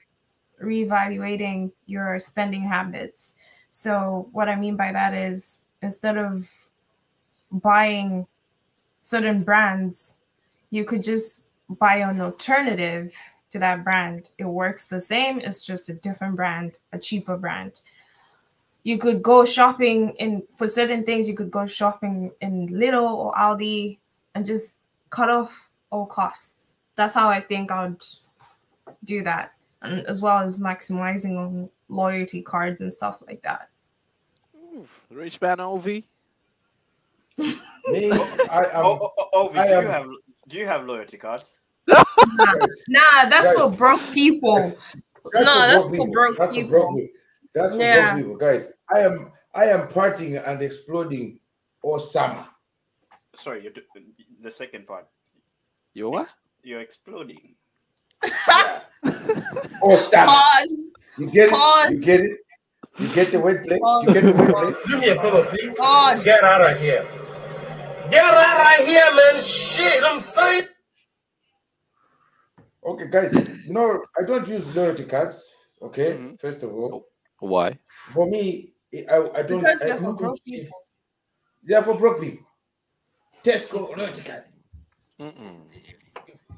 [0.61, 3.35] reevaluating your spending habits.
[3.77, 6.49] So, what I mean by that is instead of
[7.51, 8.25] buying
[9.03, 10.17] certain brands,
[10.71, 13.13] you could just buy an alternative
[13.51, 14.31] to that brand.
[14.39, 17.83] It works the same, it's just a different brand, a cheaper brand.
[18.81, 23.31] You could go shopping in for certain things, you could go shopping in Lidl or
[23.33, 23.99] Aldi
[24.33, 24.77] and just
[25.11, 26.73] cut off all costs.
[26.95, 28.01] That's how I think I'd
[29.03, 29.53] do that
[29.83, 33.69] and as well as maximizing on loyalty cards and stuff like that.
[34.55, 36.03] Ooh, rich man ov Me,
[37.37, 38.85] I am.
[38.85, 40.07] Oh, oh, oh, Ovi, I do you have
[40.47, 41.57] do you have loyalty cards?
[41.87, 42.53] Nah,
[42.89, 44.77] nah that's for broke people.
[45.33, 46.11] That's No, that's for people.
[46.11, 46.69] broke That's for people.
[46.69, 47.13] broke people.
[47.53, 48.13] That's for Yeah.
[48.13, 48.67] broke people, guys.
[48.93, 51.39] I am I am partying and exploding
[51.83, 52.45] all summer.
[53.35, 53.73] Sorry, you're
[54.41, 55.07] the second part.
[55.93, 56.33] you what
[56.63, 57.55] You're exploding.
[59.81, 60.25] All summer.
[60.25, 60.86] Pause.
[61.17, 61.91] You get Pause.
[61.91, 61.93] it?
[61.93, 62.37] You get it?
[62.99, 63.79] You get the wordplay?
[63.79, 64.03] Pause.
[64.07, 64.85] You get the wordplay?
[64.87, 65.77] Do me a favor, please.
[65.77, 66.23] Pause.
[66.23, 67.05] Get out of here.
[68.09, 69.41] Get out of here, man.
[69.41, 70.63] Shit, I'm saying.
[72.85, 73.67] Okay, guys.
[73.67, 75.45] No, I don't use loyalty cards.
[75.81, 76.39] Okay, Mhm.
[76.39, 77.05] first of all,
[77.39, 77.77] why
[78.13, 78.73] for me,
[79.09, 79.59] I, I don't.
[79.59, 80.79] Because I they're for broke do- people.
[81.63, 82.45] They're for broke people.
[83.43, 84.43] Tesco loyalty card.
[85.19, 85.61] Mm-mm.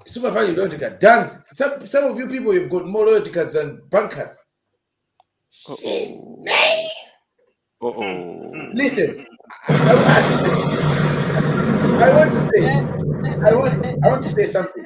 [0.05, 0.99] SuperValu loyalty card.
[0.99, 1.39] Dance.
[1.53, 4.41] Some some of you people you've got more loyalty cards than bank cards.
[5.51, 6.11] Shit.
[6.11, 6.89] Uh-oh.
[7.81, 8.01] Uh-oh.
[8.01, 8.77] Mm-hmm.
[8.77, 9.25] Listen,
[9.67, 9.73] I,
[12.01, 12.65] I want to say,
[13.45, 14.85] I want, I want to say something.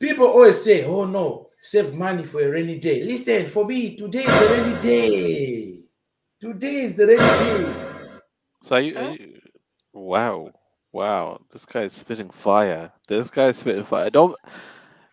[0.00, 4.24] People always say, "Oh no, save money for a rainy day." Listen, for me, today
[4.24, 5.84] is the rainy day.
[6.40, 7.74] Today is the rainy day.
[8.62, 9.40] So are you, are you-
[9.92, 10.50] wow,
[10.92, 12.92] wow, this guy's spitting fire.
[13.08, 14.10] This guy's spitting fire.
[14.10, 14.34] Don't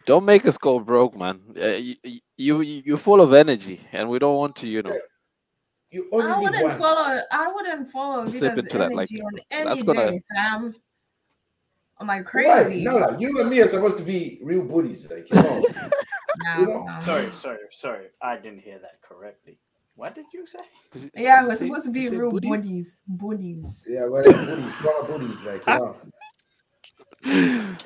[0.10, 1.36] don't make us go broke, man.
[1.56, 2.22] Uh, you, you
[2.62, 4.98] you you're full of energy, and we don't want to, you know.
[5.92, 6.82] You I only live wouldn't once.
[6.84, 7.20] follow.
[7.32, 10.76] I wouldn't follow Sip because into that, like, energy on that's any gonna- day, fam.
[12.00, 12.44] I'm like Why?
[12.44, 12.84] crazy.
[12.84, 15.66] No, like, you and me are supposed to be real buddies, like you know.
[16.44, 17.00] Nah, you know, nah.
[17.02, 18.06] Sorry, sorry, sorry.
[18.22, 19.58] I didn't hear that correctly.
[19.96, 20.60] What did you say?
[20.92, 22.48] Did Yeah, we're supposed to be real booty?
[22.48, 23.00] buddies.
[23.08, 23.86] Buddies.
[23.90, 25.74] yeah, we're like buddies, proper buddies, like you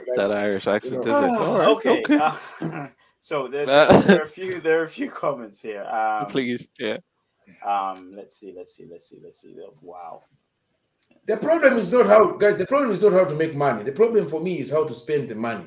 [0.08, 0.28] know.
[0.28, 1.18] that Irish accent, know.
[1.18, 1.38] is it?
[1.38, 2.00] All right, okay.
[2.02, 2.18] okay.
[2.18, 2.88] uh,
[3.22, 5.84] so there, there are a few there are a few comments here.
[5.84, 6.98] Um, Please, yeah.
[7.66, 9.56] Um, let's see, let's see, let's see, let's see.
[9.82, 10.24] Wow.
[11.26, 12.58] The problem is not how, guys.
[12.58, 13.84] The problem is not how to make money.
[13.84, 15.66] The problem for me is how to spend the money.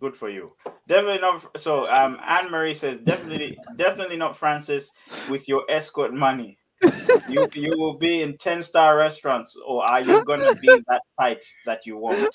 [0.00, 0.52] Good for you.
[0.88, 1.58] Definitely not.
[1.58, 4.92] So, um, Anne Marie says definitely, definitely not Francis
[5.30, 6.58] with your escort money.
[7.30, 11.42] you you will be in 10 star restaurants or are you gonna be that type
[11.64, 12.28] that you want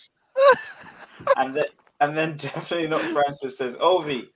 [1.38, 1.65] and then
[1.99, 4.28] and then definitely not francis says ovi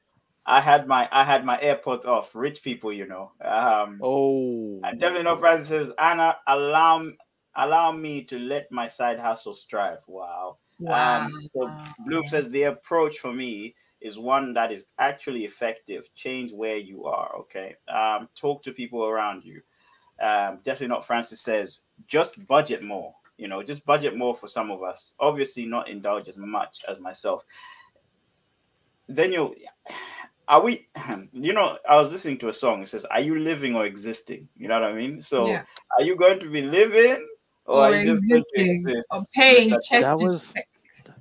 [0.46, 4.82] i had my i had my airpods off rich people you know um Oh.
[4.84, 7.10] and definitely not francis says anna allow
[7.56, 11.22] allow me to let my side hustle strive wow Wow.
[11.22, 16.10] um, so Bloom says the approach for me is one that is actually effective.
[16.16, 17.34] Change where you are.
[17.40, 17.76] Okay.
[17.88, 19.62] Um, talk to people around you.
[20.22, 21.06] Um, definitely not.
[21.08, 23.14] Francis says just budget more.
[23.38, 25.14] You know, just budget more for some of us.
[25.20, 27.44] Obviously, not indulge as much as myself.
[29.08, 29.56] Then you,
[30.48, 30.88] are we?
[31.34, 32.82] You know, I was listening to a song.
[32.84, 35.22] It says, "Are you living or existing?" You know what I mean?
[35.22, 35.64] So, Yeah.
[35.98, 37.28] are you going to be living
[37.66, 39.08] or, Or are you just going to existing, exist?
[39.12, 40.68] or paying That- check that was- check.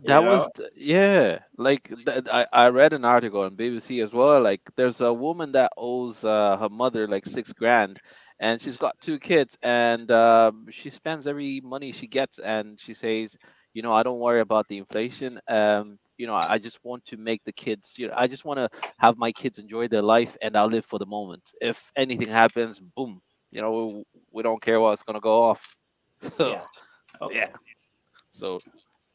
[0.05, 0.67] That You was know?
[0.77, 4.41] yeah, like th- I I read an article on BBC as well.
[4.41, 7.99] Like there's a woman that owes uh, her mother like six grand,
[8.45, 12.93] and she's got two kids, and um, she spends every money she gets, and she
[12.93, 13.39] says,
[13.73, 15.41] you know, I don't worry about the inflation.
[15.49, 18.45] Um, you know, I I just want to make the kids, you know, I just
[18.45, 18.69] want to
[18.99, 21.43] have my kids enjoy their life, and I'll live for the moment.
[21.63, 25.77] If anything happens, boom, you know, we, we don't care what's gonna go off.
[26.37, 26.63] So, Yeah.
[27.23, 27.39] Okay.
[27.39, 27.49] yeah.
[28.31, 28.59] So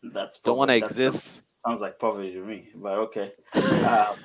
[0.01, 1.43] That's don't want to exist.
[1.67, 3.31] Sounds like poverty to me, but okay.
[3.87, 4.15] Um,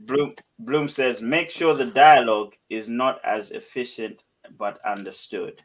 [0.00, 4.24] Bloom Bloom says make sure the dialogue is not as efficient
[4.58, 5.62] but understood.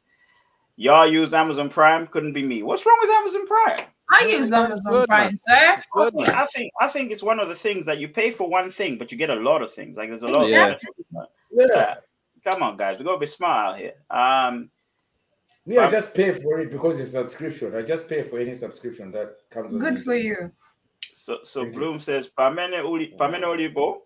[0.77, 2.61] Y'all use Amazon Prime, couldn't be me.
[2.63, 3.85] What's wrong with Amazon Prime?
[4.11, 5.17] I use Amazon Good, man.
[5.27, 5.55] Prime, sir.
[5.55, 6.29] I Good, think.
[6.29, 8.97] I think I think it's one of the things that you pay for one thing,
[8.97, 9.97] but you get a lot of things.
[9.97, 10.67] Like there's a lot Yeah.
[10.67, 10.79] of
[11.11, 11.25] Yeah.
[11.51, 11.95] Yeah.
[12.43, 13.93] Come on, guys, we gotta be smart out here.
[14.11, 14.69] Um,
[15.67, 17.75] Me, I Um, just pay for it because it's subscription.
[17.75, 19.71] I just pay for any subscription that comes.
[19.73, 20.51] Good the- for you.
[21.13, 21.79] So so Thank you.
[21.79, 24.01] Bloom says Pamene Uli Pamene Olibo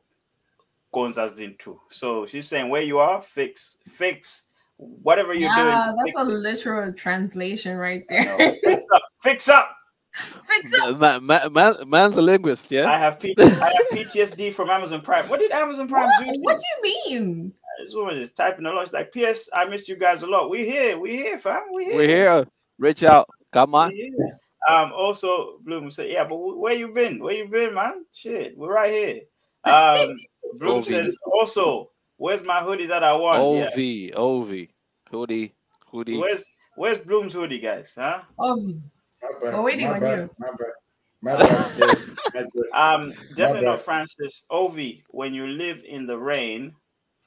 [0.94, 1.80] Gonza Zintu.
[1.92, 4.46] So she's saying where you are, fix fix
[4.80, 5.68] whatever you're doing.
[5.68, 6.26] Yeah, just that's fix a it.
[6.26, 8.38] literal translation right there.
[8.64, 9.76] fix up, fix up.
[10.46, 11.00] Fix it.
[11.00, 12.90] Man, man, man, man's a linguist, yeah.
[12.90, 15.30] I have P- I have PTSD from Amazon Prime.
[15.30, 16.34] What did Amazon Prime What, do?
[16.34, 17.54] to what do you mean?
[17.80, 18.84] This woman is typing a lot.
[18.84, 19.48] It's like, P.S.
[19.54, 20.50] I miss you guys a lot.
[20.50, 21.62] We're here, We're here, fam.
[21.70, 21.96] We're here.
[21.96, 22.48] We're here.
[22.78, 23.30] Reach out.
[23.54, 23.94] Come on.
[24.68, 24.92] Um.
[24.94, 27.24] Also, Bloom said, "Yeah, but where you been?
[27.24, 28.06] Where you been, man?
[28.14, 29.22] Shit, we're right here."
[29.66, 30.18] Um.
[30.56, 30.86] Bloom OV.
[30.88, 33.42] says, "Also, where's my hoodie that I want?
[33.76, 34.14] Yeah.
[34.14, 34.68] OV, OV,
[35.10, 35.56] hoodie,
[35.92, 36.18] hoodie.
[36.18, 36.46] Where's
[36.76, 37.92] Where's Bloom's hoodie, guys?
[37.98, 38.22] Huh?
[38.38, 40.30] Oh, My bad, We're waiting my on bad, you.
[40.38, 40.68] My bad.
[41.22, 41.72] My bad.
[41.78, 42.16] Yes.
[42.74, 43.86] Um, definitely not bad.
[43.86, 44.44] Francis.
[44.50, 46.74] Ovi, when you live in the rain,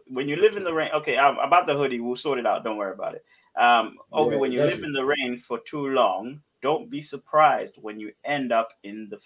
[0.07, 2.65] when you live in the rain, okay, um, about the hoodie, we'll sort it out.
[2.65, 3.25] Don't worry about it.
[3.61, 4.87] Um, Ovi, Yeah, when you that's live it.
[4.87, 9.19] in the rain for too long, don't be surprised when you end up in the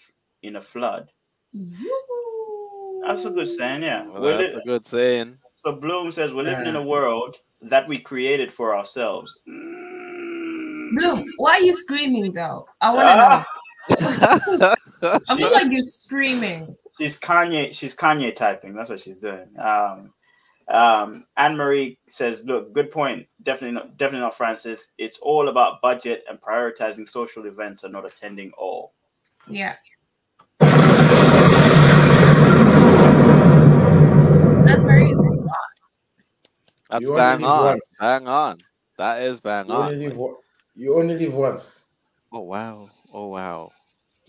[0.43, 1.09] in a flood.
[3.07, 4.05] That's a good saying, yeah.
[4.07, 5.37] Well, that's li- a good saying.
[5.63, 9.37] So Bloom says we're living in a world that we created for ourselves.
[9.45, 12.67] Bloom, why are you screaming though?
[12.81, 13.07] I want
[13.89, 13.97] to
[14.57, 14.73] know.
[14.73, 14.75] Ah,
[15.29, 16.75] I feel like you're screaming.
[16.99, 17.73] she's Kanye.
[17.73, 18.73] She's Kanye typing.
[18.73, 19.47] That's what she's doing.
[19.59, 20.13] Um,
[20.69, 23.27] um, Anne Marie says, "Look, good point.
[23.43, 23.97] Definitely not.
[23.97, 24.91] Definitely not Francis.
[24.97, 28.93] It's all about budget and prioritizing social events and not attending all."
[29.47, 29.75] Yeah.
[36.89, 37.65] That's You bang on.
[37.65, 37.85] once.
[37.99, 38.57] Bang on.
[38.97, 40.09] That is bang You only on.
[40.09, 40.19] live.
[40.75, 41.85] You only live once.
[42.31, 42.89] Oh wow.
[43.13, 43.71] Oh wow.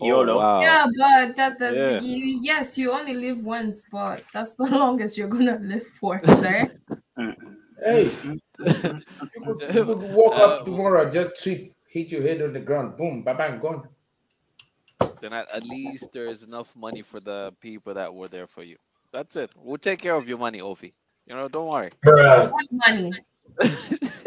[0.01, 0.61] Oh, wow.
[0.61, 1.99] Yeah, but that the, Yeah.
[1.99, 6.67] you, yes, you only live once, but that's the longest you're gonna live for, sir.
[7.83, 9.03] Hey, you could,
[9.73, 13.23] you could walk Uh, up tomorrow, just trip, hit your head on the ground, boom,
[13.23, 13.89] bang, bang, gone.
[15.19, 18.63] Then at, at least there is enough money for the people that were there for
[18.63, 18.77] you.
[19.11, 19.51] That's it.
[19.57, 20.93] We'll take care of your money, Ovi.
[21.29, 21.91] You know, don't worry.
[22.03, 23.11] what money?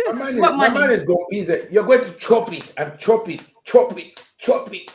[0.07, 0.81] My man is, What my money?
[0.81, 1.69] man is going to be there.
[1.71, 4.91] You're going to chop it and chop it, chop it, chop it.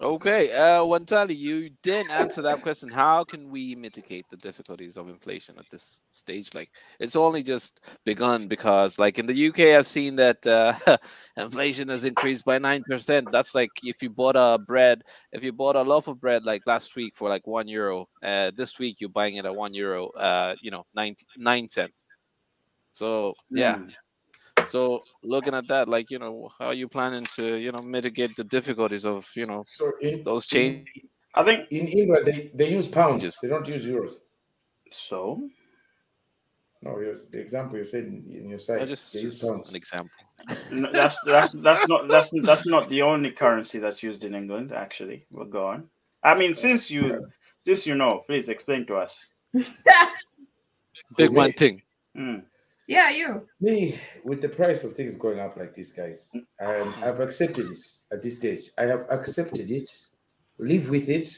[0.00, 2.90] Okay, uh, Wantali, you didn't answer that question.
[2.90, 6.54] How can we mitigate the difficulties of inflation at this stage?
[6.54, 6.70] Like,
[7.00, 10.74] it's only just begun because, like, in the UK, I've seen that uh,
[11.36, 13.30] inflation has increased by nine percent.
[13.30, 16.62] That's like if you bought a bread, if you bought a loaf of bread like
[16.66, 20.08] last week for like one euro, uh, this week you're buying it at one euro,
[20.10, 22.06] uh, you know, nine nine cents.
[22.92, 23.92] So yeah, Mm.
[24.68, 28.36] So looking at that, like, you know, how are you planning to, you know, mitigate
[28.36, 30.86] the difficulties of, you know, So in those change?
[31.34, 33.22] I think in England, they, they use pounds.
[33.24, 34.14] Just- They don't use euros.
[34.90, 35.48] so.
[36.80, 39.50] No, yes, the example you said in, in your I site, just, they use just
[39.52, 39.68] pounds.
[39.68, 40.10] an example.
[40.70, 44.72] No, that's that's that's not that's that's not the only currency that's used in England.
[44.72, 45.90] Actually, we'll go on.
[46.22, 47.26] I mean, since you
[47.58, 49.30] since you know, please explain to us.
[51.16, 51.82] Big me- man thing.
[52.16, 52.44] Mm.
[52.88, 53.46] Yeah, you.
[53.60, 57.78] Me, with the price of things going up like this, guys, um, I've accepted it
[58.10, 58.70] at this stage.
[58.78, 59.90] I have accepted it,
[60.58, 61.28] live with it,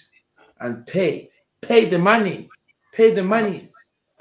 [0.61, 1.29] and pay.
[1.61, 2.49] Pay the money.
[2.93, 3.75] Pay the monies.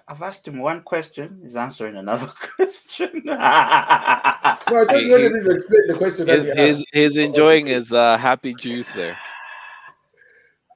[0.08, 1.40] I've asked him one question.
[1.44, 3.22] He's answering another question.
[3.26, 6.90] No, I don't He- want he- to explain the question that He's, you he's, asked.
[6.94, 9.18] he's enjoying his uh, happy juice there.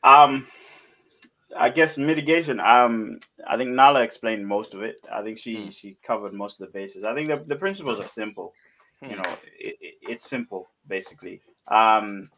[0.04, 0.46] um,
[1.58, 2.60] I guess mitigation.
[2.60, 4.98] Um, I think Nala explained most of it.
[5.12, 5.70] I think she Hmm.
[5.70, 7.04] she covered most of the bases.
[7.04, 8.54] I think the, the principles are simple.
[9.02, 9.10] Hmm.
[9.12, 11.42] You know, it, it, it's simple basically.
[11.68, 12.30] Um,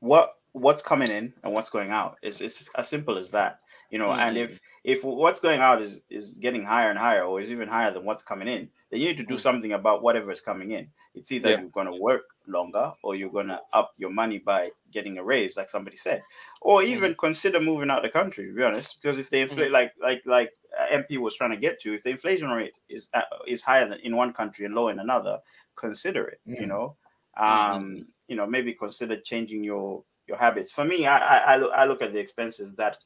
[0.00, 3.60] what what's coming in and what's going out is it's as simple as that.
[3.90, 7.40] You know, and if if what's going out is is getting higher and higher, or
[7.40, 9.40] is even higher than what's coming in, then you need to do Mm.
[9.40, 10.90] something about whatever is coming in.
[11.14, 11.60] It's either Yeah.
[11.60, 15.24] you're going to work longer, or you're going to up your money by getting a
[15.24, 16.22] raise, like somebody said,
[16.62, 18.46] or even consider moving out of the country.
[18.46, 21.56] To be honest, because if they inflate, like like like uh, MP was trying to
[21.56, 24.74] get to, if the inflation rate is uh, is higher than in one country and
[24.74, 25.40] low in another,
[25.74, 26.40] consider it.
[26.46, 26.68] You Mm.
[26.68, 26.96] know,
[27.38, 27.74] Mhm.
[27.74, 30.70] um, you know, maybe consider changing your your habits.
[30.70, 32.98] For me, I I, I, look, I look at the expenses that,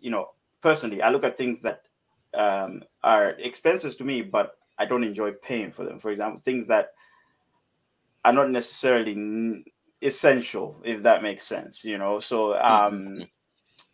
[0.00, 0.30] you know,
[0.62, 1.82] personally, I look at things that
[2.34, 5.98] um, are expenses to me, but I don't enjoy paying for them.
[5.98, 6.90] For example, things that
[8.24, 9.64] are not necessarily n-
[10.00, 11.84] essential, if that makes sense.
[11.84, 13.30] You know, so um, Mhm.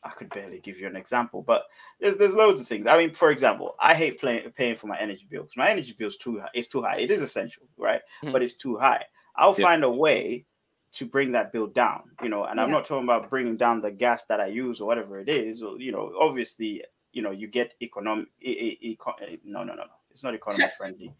[0.05, 1.65] I could barely give you an example, but
[2.01, 2.87] there's there's loads of things.
[2.87, 5.95] I mean, for example, I hate playing, paying for my energy bill because my energy
[5.99, 6.51] bill is too high.
[6.55, 6.99] It's too high.
[6.99, 8.01] It is essential, right?
[8.23, 8.33] Mhm.
[8.33, 9.05] But it's too high.
[9.37, 9.65] I'll Yeah.
[9.67, 10.47] find a way
[10.93, 12.11] to bring that bill down.
[12.23, 14.87] You know, and I'm not talking about bringing down the gas that I use or
[14.87, 15.63] whatever it is.
[15.63, 18.29] Or, you know, obviously, you know, you get economic.
[18.41, 19.98] E- e- eco- eh, no, no, no, no.
[20.19, 21.15] It's not economy friendly.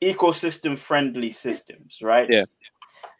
[0.00, 2.26] Ecosystem friendly systems, right?
[2.30, 2.44] Yeah.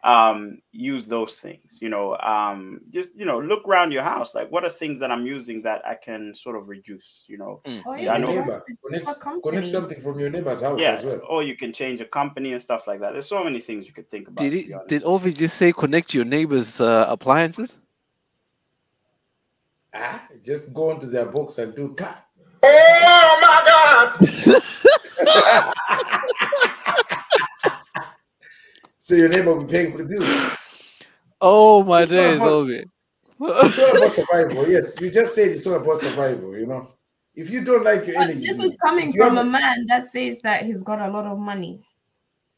[0.04, 4.48] um use those things you know um just you know look around your house like
[4.50, 7.82] what are things that i'm using that i can sort of reduce you know Mm.
[7.86, 8.26] Oh, Yeah, Your I know.
[8.28, 8.62] neighbor.
[8.84, 11.20] Connect, connect something from your neighbor's house yeah as well.
[11.28, 13.92] or you can change a company and stuff like that there's so many things you
[13.92, 17.78] could think about Did to he, did Ovi just say connect your neighbor's uh, appliances?
[19.94, 22.24] Ah, just go into their books and do cut.
[22.70, 24.62] Oh my God!
[28.98, 30.22] So your neighbor will be paying for the bill.
[31.40, 32.48] Oh my It's days, much.
[32.48, 32.84] Ovi.
[33.40, 34.68] It's all about survival.
[34.68, 36.56] Yes, we just said it's all about survival.
[36.58, 36.88] You know,
[37.34, 40.08] if you don't like your But energy, this is coming from have a man that
[40.08, 41.80] says that he's got a lot of money.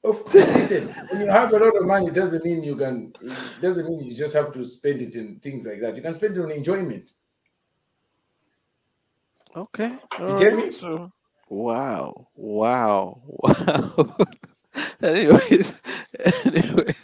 [0.02, 0.88] Of course, listen.
[1.12, 3.12] When you have a lot of money, it doesn't mean you can.
[3.20, 5.94] It doesn't mean you just have to spend it in things like that.
[5.94, 7.12] You can spend it on enjoyment.
[9.56, 9.96] Okay.
[10.18, 10.58] You get me?
[10.58, 11.10] alright, So,
[11.48, 12.28] wow.
[12.36, 13.20] Wow.
[13.26, 14.16] Wow.
[15.02, 15.80] anyways,
[16.44, 16.94] anyway.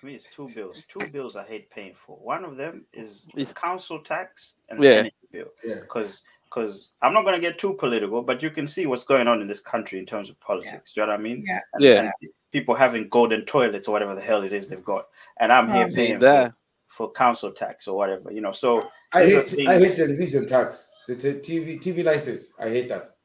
[0.00, 3.28] for me it's two bills two bills i hate paying for one of them is
[3.34, 3.44] Yeah.
[3.54, 4.92] council tax and the Yeah.
[4.94, 5.74] energy bill Yeah.
[5.80, 9.28] because because i'm not going to get too political but you can see what's going
[9.28, 11.60] on in this country in terms of politics do you know what i mean Yeah.
[11.74, 12.00] and, Yeah.
[12.20, 15.06] and people having golden toilets or whatever the hell it is they've got
[15.38, 15.94] and i'm oh, here Oh.
[15.94, 16.52] Paying that?
[16.88, 19.36] for, for council tax or whatever you know so I hate.
[19.68, 20.91] I hate things- television tax.
[21.08, 22.52] The t- TV TV license.
[22.58, 23.16] I hate that.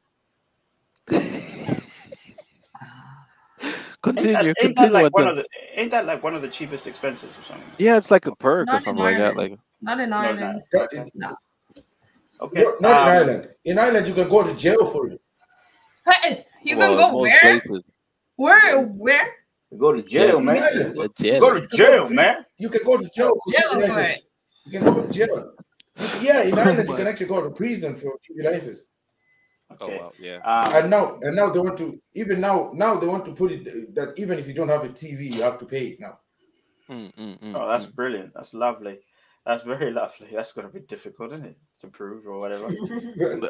[3.61, 4.33] ain't Continue.
[4.33, 4.93] that, ain't that Continue.
[4.93, 7.67] like one the- of the ain't that like one of the cheapest expenses or something
[7.77, 9.35] yeah, it's like a perk or Not in something like that.
[9.35, 10.63] Like, Not in Ireland.
[10.73, 10.79] no.
[10.79, 11.35] Not in, No.
[12.41, 13.49] okay not, not in um, Ireland.
[13.65, 15.21] In Ireland, you can go to jail for it.
[16.23, 17.39] Hey, you well, can go where?
[17.41, 17.83] places.
[18.37, 18.81] Where?
[18.81, 19.27] Where?
[19.77, 20.63] go to jail In man
[21.17, 21.39] jail.
[21.41, 24.21] go to jail man you can go to jail for Jail for it.
[24.65, 25.53] You can go to jail.
[26.21, 28.83] Yeah, in Ireland, you can actually go to prison for TV license.
[29.79, 30.41] Oh okay wow, yeah.
[30.43, 33.51] um, And now, and now they want to even now, now they want to put
[33.51, 36.19] it that even if you don't have a TV, you have to pay it now.
[36.89, 37.95] Mm, mm, mm, Oh, that's mm.
[37.95, 38.33] brilliant.
[38.33, 38.99] That's lovely.
[39.45, 40.29] That's very lovely.
[40.33, 42.67] That's going to be difficult, isn't it, to prove or whatever.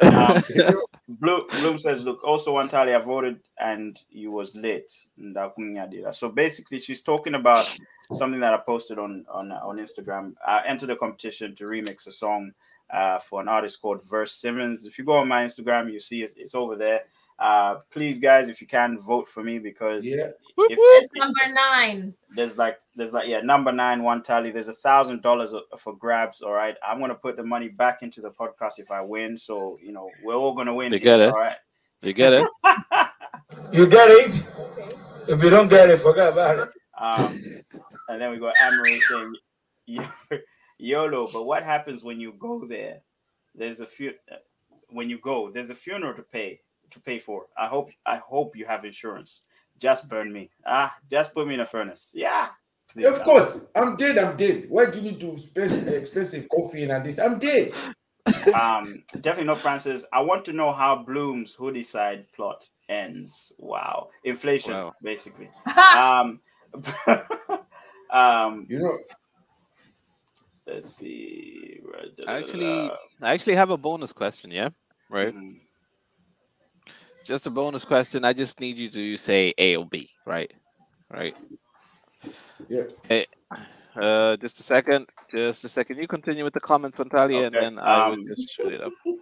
[0.01, 0.43] Um,
[1.09, 6.13] Bloom, Bloom says, "Look, also Wantali I voted and you was late." Ndakunyadira.
[6.13, 7.65] So basically, she's talking about
[8.13, 10.34] something that I posted on on on Instagram.
[10.45, 12.51] I entered a competition to remix a song
[12.89, 14.86] uh, for an artist called Verse Simmons.
[14.86, 17.03] If you go on my Instagram, you see it, it's over there.
[17.39, 20.77] Uh, please, guys, if you can vote for me because yeah, if.
[20.79, 22.13] It's number nine.
[22.35, 26.51] there's like there's like yeah number nine Wantali there's a thousand dollars for grabs all
[26.53, 29.91] right i'm gonna put the money back into the podcast if i win so you
[29.91, 31.29] know we're all gonna win You here, get it.
[31.29, 31.57] all right
[32.01, 32.49] You get it?
[33.71, 34.43] You get it?
[35.27, 36.69] If you don't get it, forget about it.
[36.97, 37.39] um
[38.09, 39.33] and then we got Anne Marie saying
[40.79, 42.99] yolo but what happens when you go there
[43.55, 44.13] there's a few
[44.89, 46.59] when you go there's a funeral to pay
[46.91, 49.43] to pay for i hope i hope you have insurance
[49.77, 52.49] just burn me ah just put me in a furnace yeah
[52.93, 53.59] Please, of course.
[53.75, 54.17] I'm dead.
[54.17, 54.65] I'm dead.
[54.69, 57.19] Why do you need to spend expensive coffee and this?
[57.19, 57.73] I'm dead.
[58.55, 60.05] um, definitely not Francis.
[60.13, 63.51] I want to know how Bloom's hoodie side plot ends.
[63.57, 64.93] Wow, inflation, Wow.
[65.03, 65.49] basically.
[65.97, 66.39] um,
[68.09, 68.97] um, You know,
[70.65, 71.81] let's see.
[72.27, 72.89] I Actually,
[73.21, 74.51] I actually have a bonus question.
[74.51, 74.69] Yeah,
[75.09, 75.35] right.
[75.35, 75.59] Mhm.
[77.28, 78.23] Just a bonus question.
[78.23, 80.09] I just need you to say A or B.
[80.25, 80.49] Right.
[81.11, 81.36] Right.
[82.69, 82.84] yeah.
[83.09, 83.28] Hey,
[83.97, 85.07] Uh, just a second.
[85.30, 85.97] Just a second.
[85.97, 88.93] You continue with the comments, Fantalia, and then I will um, just shut it up.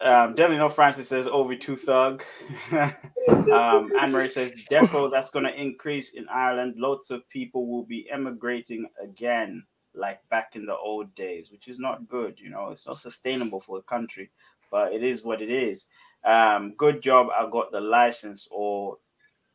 [0.00, 2.24] Um, definitely no Francis says over two thug.
[2.72, 6.74] um, Anne Marie says defo that's going to increase in Ireland.
[6.76, 9.62] Lots of people will be emigrating again,
[9.94, 12.40] like back in the old days, which is not good.
[12.40, 14.30] You know, it's not sustainable for a country,
[14.72, 15.86] but it is what it is.
[16.24, 18.98] Um, good job, I got the license, or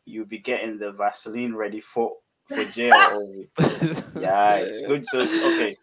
[0.05, 2.13] you'll be getting the Vaseline ready for
[2.47, 2.93] for jail.
[2.93, 3.47] Ovi.
[4.21, 5.05] yeah, it's good.
[5.07, 5.71] So it's okay.
[5.71, 5.75] okay.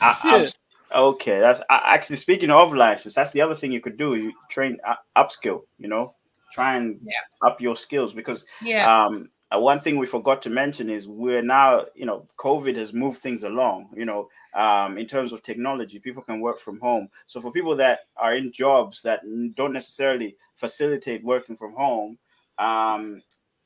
[0.00, 0.58] Ah, I- shit.
[0.94, 3.14] okay, that's I, actually speaking of license.
[3.14, 4.14] That's the other thing you could do.
[4.14, 5.62] You train uh, upskill.
[5.78, 6.14] You know,
[6.52, 7.20] try and Yeah.
[7.46, 9.04] up your skills because yeah.
[9.06, 12.92] um, uh, one thing we forgot to mention is we're now you know COVID has
[12.92, 13.88] moved things along.
[13.96, 17.08] You know, um, in terms of technology, people can work from home.
[17.26, 19.20] So for people that are in jobs that
[19.54, 22.18] don't necessarily facilitate working from home.
[22.58, 23.22] Um,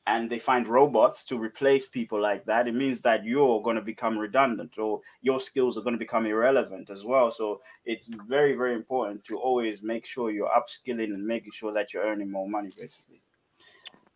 [0.07, 3.81] and they find robots to replace people like that, it means that you're going to
[3.81, 7.31] become redundant or your skills are going to become irrelevant as well.
[7.31, 11.93] So it's very, very important to always make sure you're upskilling and making sure that
[11.93, 13.21] you're earning more money, basically.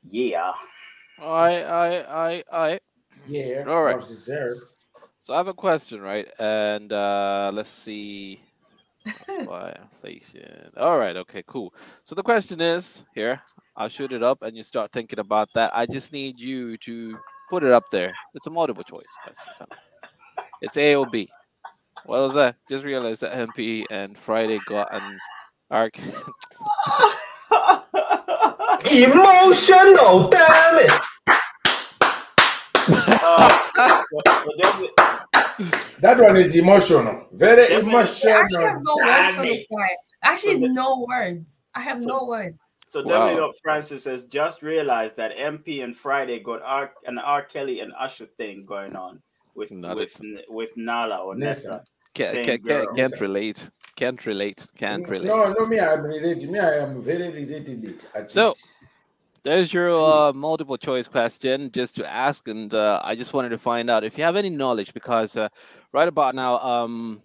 [0.09, 0.51] Yeah.
[1.20, 2.80] I, I, I, I.
[3.28, 3.65] Yeah.
[3.67, 3.99] All right.
[5.30, 5.96] Marx is there.
[5.96, 6.78] So I have a question, right?
[6.84, 8.42] And uh, let's see.
[9.46, 10.72] Why inflation?
[10.78, 11.16] All right.
[11.18, 11.44] Okay.
[11.48, 11.74] Cool.
[12.04, 13.42] So the question is here.
[13.76, 15.72] I'll shoot it up, and you start thinking about that.
[15.76, 17.18] I just need you to
[17.50, 18.14] put it up there.
[18.36, 19.54] It's a multiple choice question.
[19.58, 19.68] fam.
[20.62, 21.30] It's A or B.
[22.06, 22.56] What was that?
[22.68, 25.04] Just realized that MP and Friday got an
[25.72, 25.98] arc.
[28.92, 30.92] Emotional damage.
[33.24, 34.90] Uh, so- so there's
[35.99, 37.28] That one is emotional.
[37.34, 37.95] Very Yeah, man.
[37.95, 38.84] I actually have emotional.
[38.84, 39.68] no words for this it.
[39.78, 39.89] guy.
[40.24, 41.60] Actually, So no words.
[41.76, 42.57] I have So- no words.
[42.88, 43.28] So Wow.
[43.28, 47.43] definitely up Francis says just realized that MP and Friday got R, an R.
[47.43, 49.22] Kelly and Usher thing going on
[49.53, 51.70] with Not with, with Nala or Nessa.
[51.70, 51.84] Nessa.
[52.16, 53.70] Can't, can't, can't, can't relate.
[53.95, 54.66] Can't relate.
[54.76, 55.28] Can't relate.
[55.28, 56.49] No, no, me, I'm related.
[56.49, 58.05] Me, I am very related.
[58.28, 58.57] So- it.
[59.44, 63.58] There's your uh, multiple choice question just to ask, and uh, I just wanted to
[63.58, 65.50] find out if you have any knowledge because uh,
[65.94, 67.24] right about now, um,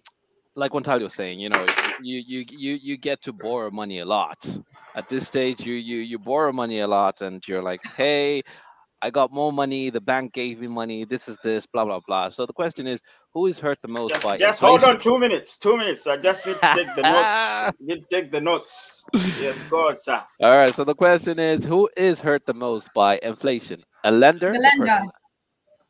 [0.55, 4.05] like Wantali was saying, you know, you you you you get to borrow money a
[4.05, 4.37] lot.
[4.95, 8.43] At this stage, you you you borrow money a lot, and you're like, hey,
[9.05, 9.91] I got more money.
[9.91, 11.05] The bank gave me money.
[11.05, 12.29] This is this, blah blah blah.
[12.29, 13.01] So the question is,
[13.35, 15.59] who is hurt the most Just, by just hold on two minutes.
[15.59, 16.07] Two minutes.
[16.07, 17.73] I just need to take the notes.
[17.79, 19.05] Need to take the notes.
[19.39, 20.23] Yes, God, sir.
[20.41, 20.73] All right.
[20.73, 23.83] So the question is, who is hurt the most by inflation?
[24.05, 25.11] A lender, The a lender.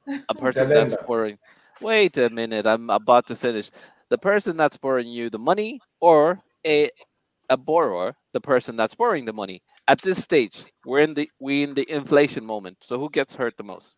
[0.07, 1.37] person, a person that's borrowing.
[1.79, 3.71] Wait a minute, I'm about to finish.
[4.09, 6.89] The person that's borrowing you the money, or a
[7.49, 9.61] a borrower, the person that's borrowing the money.
[9.87, 12.77] At this stage, we're in the we in the inflation moment.
[12.81, 13.95] So who gets hurt the most?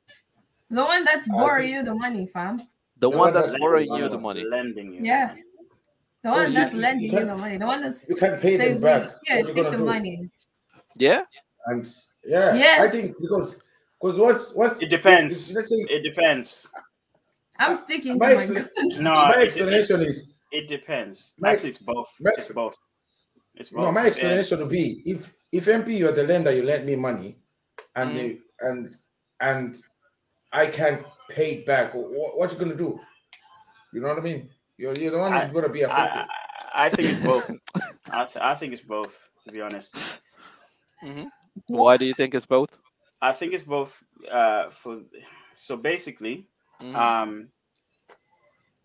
[0.69, 2.57] The one that's oh, borrowing you the money, fam.
[2.57, 2.65] The,
[2.99, 4.43] The one one that's that's borrowing you the money.
[4.43, 5.01] Lending you.
[5.03, 5.35] Yeah.
[6.23, 7.57] The one that's you lending you can't- the money.
[7.57, 9.11] The one that's You can pay them back.
[9.27, 9.85] Yeah, what you take the do?
[9.85, 10.29] money.
[10.97, 11.23] Yeah.
[11.67, 11.85] And
[12.25, 12.81] yeah, Yes.
[12.81, 13.61] I think because
[14.01, 15.53] because what's what's It depends.
[15.53, 16.67] Let's say It depends.
[17.59, 21.33] I'm sticking my to my expla- No, my it, it, explanation is it depends.
[21.39, 22.09] My- Actually, it's both.
[22.19, 22.75] my- It's both.
[23.57, 23.91] It's no.
[23.91, 27.37] My explanation would be if if MP you're the lender, you lend me money,
[27.95, 28.95] and the, and
[29.39, 29.75] and
[30.51, 31.93] I can't pay it back.
[31.93, 32.99] What, what you gonna do?
[33.93, 34.49] You know what I mean?
[34.77, 36.23] You're, you're the one who's I- gonna be affected.
[36.73, 37.49] I, I think it's both.
[38.11, 39.15] I, th- I think it's both.
[39.45, 39.95] To be honest,
[41.67, 42.77] Why do you think it's both?
[43.21, 44.03] I think it's both.
[44.29, 45.01] Uh, for
[45.55, 46.47] so basically,
[46.81, 46.95] Mhm.
[46.95, 47.51] um,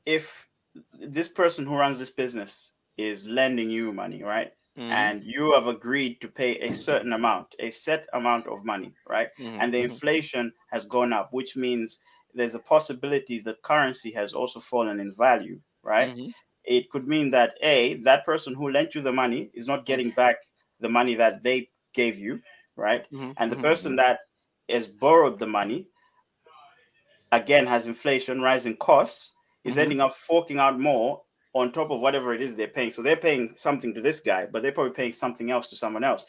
[0.06, 0.48] if
[0.94, 5.12] this person who runs this business is lending you money, right, Mhm.
[5.12, 9.30] and you have agreed to pay a certain amount, a set amount of money, right,
[9.38, 9.60] Mhm.
[9.60, 9.82] and the Mhm.
[9.82, 11.98] inflation has gone up, which means
[12.34, 16.12] there's a possibility the currency has also fallen in value, right?
[16.14, 16.32] Mhm.
[16.64, 20.10] It could mean that a that person who lent you the money is not getting
[20.12, 20.36] back
[20.80, 22.42] the money that they gave you,
[22.76, 23.08] right?
[23.10, 23.36] Mhm.
[23.38, 24.20] and the person that
[24.68, 25.88] has borrowed the money
[27.32, 29.32] again has inflation rising costs
[29.64, 31.22] is ending up forking out more
[31.54, 34.46] on top of whatever it is they're paying so they're paying something to this guy
[34.52, 36.20] but they're probably paying something else to someone else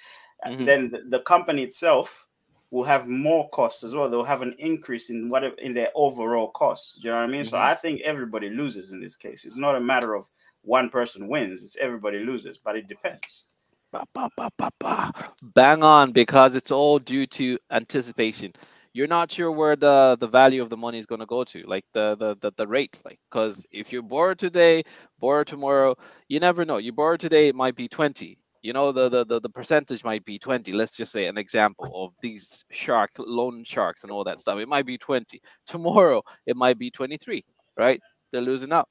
[0.44, 0.68] And Mhm.
[0.68, 2.28] then the, the company itself
[2.72, 4.10] will have more costs as well.
[4.10, 6.98] They'll have an increase in whatever in their overall costs.
[7.02, 7.46] Do you know what I mean?
[7.46, 7.62] So Mhm.
[7.62, 9.46] I think everybody loses in this case.
[9.46, 10.30] It's not a matter of
[10.64, 12.60] one person wins; it's everybody loses.
[12.60, 13.46] But it depends.
[13.92, 15.14] Ba, ba, ba, ba, ba.
[15.56, 18.54] Bang on, because it's all due to anticipation.
[18.94, 21.64] You're not sure where the the value of the money is going to go to,
[21.64, 24.84] like the the the, the rate, like because if you borrow today,
[25.20, 25.96] borrow tomorrow,
[26.30, 26.78] you never know.
[26.78, 28.38] You borrow today, it might be twenty.
[28.62, 30.74] You know, the, the the the percentage might be twenty.
[30.74, 34.60] Let's just say an example of these shark loan sharks and all that stuff.
[34.60, 35.42] It might be twenty.
[35.66, 37.44] Tomorrow, it might be twenty three.
[37.78, 38.00] Right?
[38.32, 38.88] They're losing out.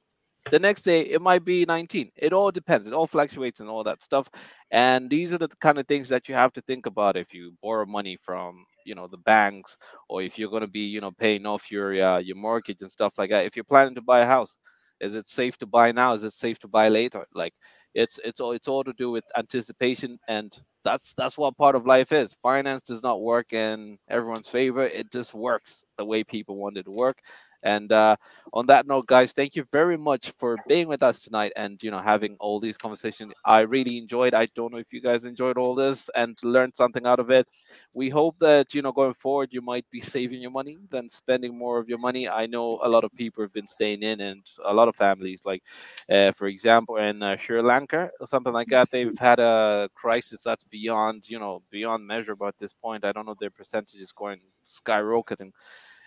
[0.51, 2.11] The next day, it might be 19.
[2.17, 2.89] It all depends.
[2.89, 4.29] It all fluctuates and all that stuff.
[4.73, 7.55] And these are the kind of things that you have to think about if you
[7.63, 9.77] borrow money from, you know, the banks,
[10.09, 12.91] or if you're going to be, you know, paying off your uh, your mortgage and
[12.91, 13.47] stuff like that.
[13.47, 14.59] If you're planning to buy a house,
[15.01, 16.13] is it safe to buy now?
[16.15, 17.25] Is it safe to buy later?
[17.35, 17.55] Like,
[17.95, 20.53] it's it's all it's all to do with anticipation, and
[20.85, 22.37] that's that's what part of life is.
[22.43, 24.85] Finance does not work in everyone's favor.
[24.87, 27.19] It just works the way people want it to work.
[27.63, 28.17] And uh,
[28.53, 31.91] on that note, guys, thank you very much for being with us tonight and you
[31.91, 33.33] know having all these conversations.
[33.45, 34.35] I really enjoyed.
[34.35, 37.49] I don't know if you guys enjoyed all this and learned something out of it.
[37.95, 41.57] We hope that you know going forward you might be saving your money than spending
[41.57, 42.29] more of your money.
[42.29, 45.43] I know a lot of people have been staying in, and a lot of families,
[45.45, 45.63] like
[46.11, 50.43] uh, for example in uh, Sri Lanka or something like that, they've had a crisis
[50.43, 52.37] that's beyond you know beyond measure.
[52.37, 55.53] But at this point, I don't know their percentage is going skyrocketing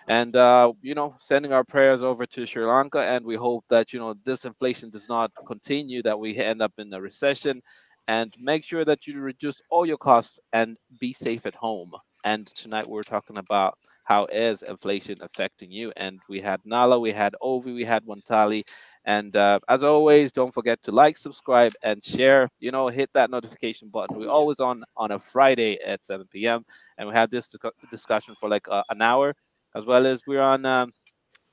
[0.08, 3.94] and uh, you know sending our prayers over to sri lanka and we hope that
[3.94, 7.62] you know this inflation does not continue that we end up in a recession.
[8.08, 11.92] And make sure that you reduce all your costs and be safe at home.
[12.24, 15.92] And tonight we're talking about how is inflation affecting you.
[15.96, 18.64] And we had nala we had ovi we had wantali.
[19.06, 22.50] And uh, as always don't forget to like subscribe and share.
[22.60, 24.18] You know hit that notification button.
[24.18, 26.66] We're always on on a friday at 7 p.m
[26.98, 27.56] and we had this
[27.90, 29.34] discussion for like uh, an hour
[29.76, 30.92] as well as we're on um,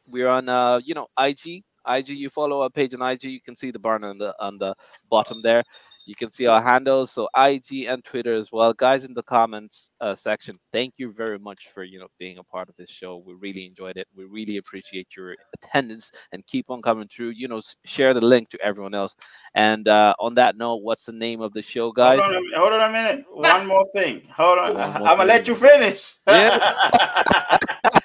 [0.07, 1.63] we're on uh, you know IG.
[1.85, 4.57] IG, you follow our page on IG, you can see the barn on the on
[4.59, 4.75] the
[5.11, 5.65] bottom there.
[6.05, 8.73] You can see our handles, so IG and Twitter as well.
[8.73, 12.45] Guys, in the comments uh, section, thank you very much for you know being a
[12.45, 13.23] part of this show.
[13.25, 14.09] We really enjoyed it.
[14.17, 17.31] We really appreciate your attendance and keep on coming through.
[17.31, 19.15] You know, share the link to everyone else.
[19.55, 22.21] And uh, on that note, what's the name of the show, guys?
[22.21, 23.25] Hold on, a, hold on a minute.
[23.31, 24.23] One more thing.
[24.37, 24.77] Hold on.
[24.77, 26.17] I'm gonna let you finish.
[26.27, 27.59] Yeah.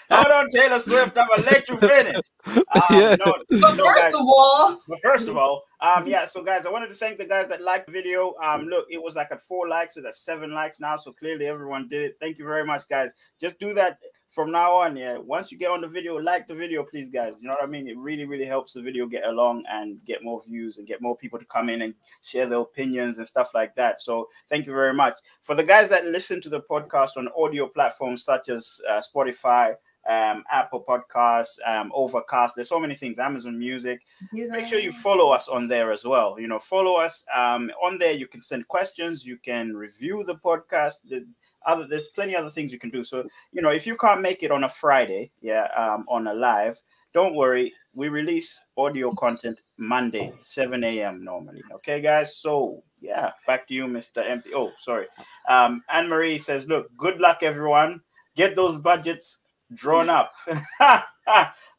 [0.52, 1.18] hold on, Taylor Swift.
[1.18, 2.22] I'm gonna let you finish.
[2.76, 3.16] Um, Yeah.
[3.26, 4.14] no, But no, first guys.
[4.14, 6.26] of all, But first of all, um, yeah.
[6.26, 8.36] So guys, I wanted to thank the guys that liked the video.
[8.41, 10.95] Um, look, it was like at four likes, it's at seven likes now.
[10.98, 12.18] So clearly everyone did it.
[12.20, 13.12] Thank you very much, guys.
[13.39, 14.00] Just do that
[14.32, 14.95] from now on.
[14.95, 15.18] Yeah.
[15.18, 17.34] Once you get on the video, like the video, please, guys.
[17.41, 17.88] You know what I mean?
[17.88, 21.16] It really, really helps the video get along and get more views and get more
[21.18, 24.00] people to come in and share their opinions and stuff like that.
[24.02, 25.16] So thank you very much.
[25.41, 29.76] For the guys that listen to the podcast on audio platforms such as uh, Spotify.
[30.08, 32.55] Um, Apple Podcasts, um, Overcast.
[32.55, 33.20] There's so many things.
[33.20, 34.01] Amazon Music.
[34.32, 36.39] Make sure you follow us on there as well.
[36.39, 38.14] You know follow us um on there.
[38.14, 39.26] You can send questions.
[39.26, 41.03] You can review the podcast.
[41.10, 41.26] The
[41.66, 43.03] other there's plenty other things you can do.
[43.03, 46.34] So you know if you can't make it on a friday yeah um on a
[46.34, 46.82] live
[47.14, 47.74] don't worry.
[47.93, 51.64] We release audio content monday 7 a.m normally.
[51.76, 52.38] Okay guys?
[52.38, 55.07] So yeah back to you mr mp oh sorry.
[55.49, 58.02] Um anne marie says look good luck everyone.
[58.36, 59.40] Get those budgets
[59.73, 60.34] drawn up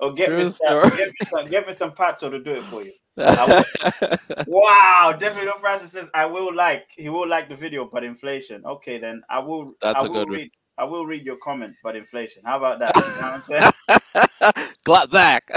[0.01, 0.53] or get True Mr.
[0.53, 0.91] story.
[0.97, 2.93] get me some get me some Patso to do it for you.
[4.47, 8.65] Wow, definitely Francis says I will like he will like the video, but inflation.
[8.65, 10.39] Okay, then I will That's I a will good one.
[10.39, 12.43] read I will read your comment, but inflation.
[12.45, 12.95] How about that?
[12.95, 14.65] You know what I'm saying?
[14.85, 15.51] Clap back.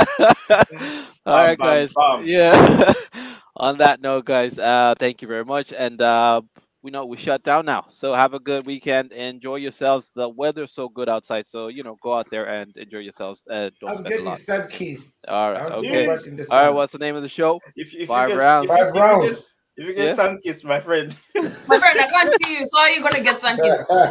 [1.28, 1.94] All right, bum, guys.
[1.94, 2.24] bum.
[2.26, 2.92] Yeah.
[3.58, 5.72] On that note, guys, uh, thank you very much.
[5.74, 6.42] And uh,
[6.84, 7.86] we know we shut down now.
[7.90, 9.12] So have a good weekend.
[9.12, 10.12] Enjoy yourselves.
[10.16, 11.46] The weather's so good outside.
[11.48, 13.44] So, you know, go out there and enjoy yourselves.
[13.50, 14.38] Uh, don't I'm getting lot.
[14.38, 15.18] sun kissed.
[15.30, 16.06] All right, okay.
[16.06, 17.60] go back in the All right, what's the name of the show?
[17.76, 18.66] If, if Five you get, rounds.
[18.66, 19.30] If, you- Five if you rounds.
[19.32, 19.46] get,
[19.78, 20.14] if you get Yeah.
[20.14, 21.16] sun kissed, my friend.
[21.36, 21.42] my
[21.80, 23.82] friend, I can't see you, so how are you gonna get sun kissed?